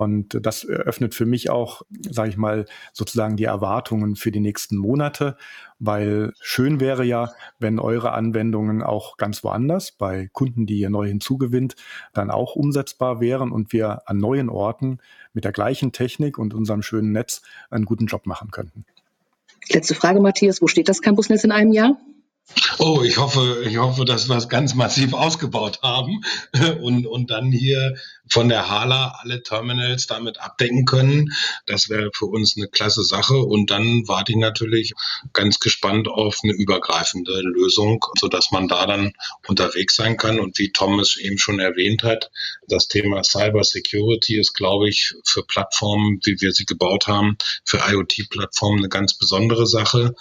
Und 0.00 0.38
das 0.46 0.64
eröffnet 0.64 1.14
für 1.14 1.26
mich 1.26 1.50
auch, 1.50 1.82
sage 2.08 2.30
ich 2.30 2.38
mal, 2.38 2.64
sozusagen 2.94 3.36
die 3.36 3.44
Erwartungen 3.44 4.16
für 4.16 4.32
die 4.32 4.40
nächsten 4.40 4.78
Monate, 4.78 5.36
weil 5.78 6.32
schön 6.40 6.80
wäre 6.80 7.04
ja, 7.04 7.34
wenn 7.58 7.78
eure 7.78 8.12
Anwendungen 8.12 8.82
auch 8.82 9.18
ganz 9.18 9.44
woanders, 9.44 9.92
bei 9.92 10.30
Kunden, 10.32 10.64
die 10.64 10.78
ihr 10.78 10.88
neu 10.88 11.06
hinzugewinnt, 11.06 11.76
dann 12.14 12.30
auch 12.30 12.56
umsetzbar 12.56 13.20
wären 13.20 13.52
und 13.52 13.74
wir 13.74 14.08
an 14.08 14.16
neuen 14.16 14.48
Orten 14.48 15.00
mit 15.34 15.44
der 15.44 15.52
gleichen 15.52 15.92
Technik 15.92 16.38
und 16.38 16.54
unserem 16.54 16.80
schönen 16.80 17.12
Netz 17.12 17.42
einen 17.68 17.84
guten 17.84 18.06
Job 18.06 18.24
machen 18.24 18.50
könnten. 18.50 18.86
Letzte 19.68 19.94
Frage, 19.94 20.20
Matthias, 20.20 20.62
wo 20.62 20.66
steht 20.66 20.88
das 20.88 21.02
Campusnetz 21.02 21.44
in 21.44 21.52
einem 21.52 21.72
Jahr? 21.72 21.98
Oh, 22.78 23.02
ich 23.02 23.18
hoffe, 23.18 23.62
ich 23.66 23.76
hoffe, 23.76 24.04
dass 24.04 24.28
wir 24.28 24.36
es 24.36 24.48
ganz 24.48 24.74
massiv 24.74 25.12
ausgebaut 25.12 25.80
haben 25.82 26.22
und, 26.80 27.06
und 27.06 27.30
dann 27.30 27.52
hier 27.52 27.96
von 28.30 28.48
der 28.48 28.68
Hala 28.68 29.18
alle 29.20 29.42
Terminals 29.42 30.06
damit 30.06 30.40
abdecken 30.40 30.84
können. 30.84 31.32
Das 31.66 31.88
wäre 31.88 32.10
für 32.14 32.26
uns 32.26 32.56
eine 32.56 32.68
klasse 32.68 33.02
Sache. 33.02 33.36
Und 33.36 33.70
dann 33.70 34.06
warte 34.06 34.32
ich 34.32 34.38
natürlich 34.38 34.94
ganz 35.32 35.58
gespannt 35.58 36.08
auf 36.08 36.38
eine 36.42 36.52
übergreifende 36.52 37.40
Lösung, 37.40 38.04
sodass 38.18 38.50
man 38.52 38.68
da 38.68 38.86
dann 38.86 39.12
unterwegs 39.48 39.96
sein 39.96 40.16
kann. 40.16 40.38
Und 40.38 40.58
wie 40.58 40.72
Thomas 40.72 41.16
eben 41.16 41.38
schon 41.38 41.58
erwähnt 41.58 42.02
hat, 42.04 42.30
das 42.68 42.86
Thema 42.86 43.24
Cyber 43.24 43.64
Security 43.64 44.38
ist, 44.38 44.54
glaube 44.54 44.88
ich, 44.88 45.14
für 45.24 45.42
Plattformen, 45.42 46.20
wie 46.24 46.40
wir 46.40 46.52
sie 46.52 46.64
gebaut 46.64 47.08
haben, 47.08 47.36
für 47.64 47.78
IoT-Plattformen 47.78 48.78
eine 48.78 48.88
ganz 48.88 49.18
besondere 49.18 49.66
Sache. 49.66 50.14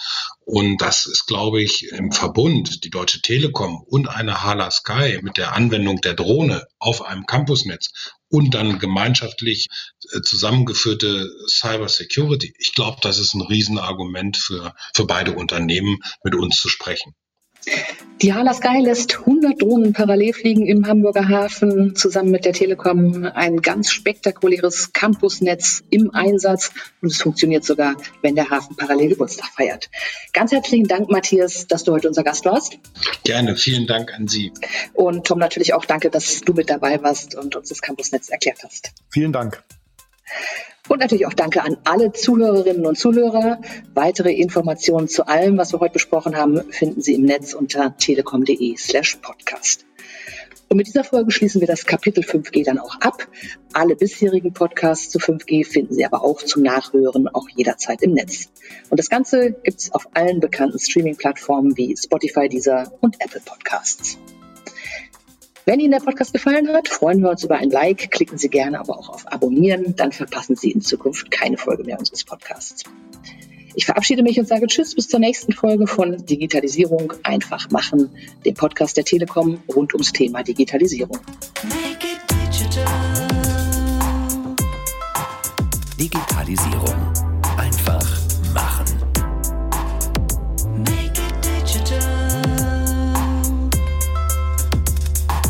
Und 0.51 0.81
das 0.81 1.05
ist, 1.05 1.27
glaube 1.27 1.61
ich, 1.61 1.91
im 1.91 2.11
Verbund, 2.11 2.83
die 2.83 2.89
Deutsche 2.89 3.21
Telekom 3.21 3.83
und 3.85 4.07
eine 4.07 4.41
Hala 4.41 4.71
Sky 4.71 5.19
mit 5.21 5.37
der 5.37 5.53
Anwendung 5.53 6.01
der 6.01 6.15
Drohne 6.15 6.65
auf 6.79 7.05
einem 7.05 7.27
Campusnetz 7.27 7.91
und 8.29 8.55
dann 8.55 8.79
gemeinschaftlich 8.79 9.67
äh, 10.11 10.21
zusammengeführte 10.21 11.29
Cyber 11.47 11.87
Security. 11.87 12.51
Ich 12.57 12.73
glaube, 12.73 12.97
das 13.03 13.19
ist 13.19 13.35
ein 13.35 13.41
Riesenargument 13.41 14.37
für, 14.37 14.73
für 14.95 15.05
beide 15.05 15.33
Unternehmen, 15.33 15.99
mit 16.23 16.33
uns 16.33 16.59
zu 16.59 16.67
sprechen. 16.67 17.13
Die 18.21 18.33
Hala 18.33 18.53
Sky 18.53 18.81
lässt 18.81 19.19
100 19.19 19.61
Drohnen 19.61 19.93
parallel 19.93 20.33
fliegen 20.33 20.65
im 20.65 20.85
Hamburger 20.85 21.29
Hafen, 21.29 21.95
zusammen 21.95 22.31
mit 22.31 22.43
der 22.43 22.51
Telekom 22.51 23.23
ein 23.25 23.61
ganz 23.61 23.91
spektakuläres 23.91 24.91
Campusnetz 24.91 25.83
im 25.89 26.13
Einsatz 26.13 26.71
und 27.01 27.11
es 27.11 27.21
funktioniert 27.21 27.63
sogar, 27.63 27.95
wenn 28.21 28.35
der 28.35 28.49
Hafen 28.49 28.75
parallel 28.75 29.09
Geburtstag 29.09 29.49
feiert. 29.51 29.89
Ganz 30.33 30.51
herzlichen 30.51 30.87
Dank, 30.87 31.09
Matthias, 31.09 31.67
dass 31.67 31.85
du 31.85 31.93
heute 31.93 32.09
unser 32.09 32.23
Gast 32.23 32.43
warst. 32.43 32.77
Gerne, 33.23 33.55
vielen 33.55 33.87
Dank 33.87 34.13
an 34.13 34.27
Sie. 34.27 34.51
Und 34.93 35.25
Tom 35.25 35.39
natürlich 35.39 35.73
auch 35.73 35.85
danke, 35.85 36.09
dass 36.09 36.41
du 36.41 36.53
mit 36.53 36.69
dabei 36.69 37.01
warst 37.01 37.35
und 37.35 37.55
uns 37.55 37.69
das 37.69 37.81
Campusnetz 37.81 38.27
erklärt 38.29 38.59
hast. 38.63 38.91
Vielen 39.11 39.31
Dank. 39.31 39.63
Und 40.87 40.99
natürlich 40.99 41.27
auch 41.27 41.33
danke 41.33 41.61
an 41.61 41.77
alle 41.83 42.11
Zuhörerinnen 42.13 42.85
und 42.85 42.97
Zuhörer. 42.97 43.61
Weitere 43.93 44.33
Informationen 44.33 45.07
zu 45.07 45.27
allem, 45.27 45.57
was 45.57 45.73
wir 45.73 45.79
heute 45.79 45.93
besprochen 45.93 46.35
haben, 46.35 46.61
finden 46.71 47.01
Sie 47.01 47.13
im 47.13 47.23
Netz 47.23 47.53
unter 47.53 47.95
telekom.de 47.97 48.75
slash 48.77 49.17
podcast. 49.17 49.85
Und 50.69 50.77
mit 50.77 50.87
dieser 50.87 51.03
Folge 51.03 51.31
schließen 51.31 51.61
wir 51.61 51.67
das 51.67 51.85
Kapitel 51.85 52.23
5G 52.23 52.63
dann 52.63 52.77
auch 52.77 53.01
ab. 53.01 53.27
Alle 53.73 53.95
bisherigen 53.95 54.53
Podcasts 54.53 55.09
zu 55.09 55.17
5G 55.17 55.65
finden 55.65 55.95
Sie 55.95 56.05
aber 56.05 56.23
auch 56.23 56.43
zum 56.43 56.61
Nachhören 56.61 57.27
auch 57.27 57.49
jederzeit 57.49 58.03
im 58.03 58.13
Netz. 58.13 58.49
Und 58.89 58.99
das 58.99 59.09
Ganze 59.09 59.51
gibt 59.51 59.79
es 59.79 59.91
auf 59.91 60.07
allen 60.13 60.39
bekannten 60.39 60.77
Streaming-Plattformen 60.77 61.75
wie 61.75 61.97
Spotify, 61.97 62.47
Deezer 62.47 62.93
und 63.01 63.19
Apple 63.19 63.41
Podcasts. 63.43 64.19
Wenn 65.65 65.79
Ihnen 65.79 65.91
der 65.91 65.99
Podcast 65.99 66.33
gefallen 66.33 66.67
hat, 66.69 66.87
freuen 66.87 67.21
wir 67.21 67.29
uns 67.29 67.43
über 67.43 67.57
ein 67.57 67.69
Like. 67.69 68.11
Klicken 68.11 68.37
Sie 68.37 68.49
gerne 68.49 68.79
aber 68.79 68.97
auch 68.97 69.09
auf 69.09 69.31
Abonnieren, 69.31 69.95
dann 69.95 70.11
verpassen 70.11 70.55
Sie 70.55 70.71
in 70.71 70.81
Zukunft 70.81 71.29
keine 71.31 71.57
Folge 71.57 71.83
mehr 71.83 71.99
unseres 71.99 72.23
Podcasts. 72.23 72.83
Ich 73.75 73.85
verabschiede 73.85 74.23
mich 74.23 74.39
und 74.39 74.47
sage 74.47 74.67
Tschüss 74.67 74.95
bis 74.95 75.07
zur 75.07 75.19
nächsten 75.19 75.53
Folge 75.53 75.85
von 75.85 76.25
Digitalisierung 76.25 77.13
einfach 77.23 77.69
machen, 77.69 78.09
dem 78.45 78.55
Podcast 78.55 78.97
der 78.97 79.05
Telekom 79.05 79.61
rund 79.73 79.93
ums 79.93 80.11
Thema 80.11 80.43
Digitalisierung. 80.43 81.19
Make 81.63 82.07
it 82.07 82.19
digital. 82.51 82.85
Digitalisierung. 85.99 87.08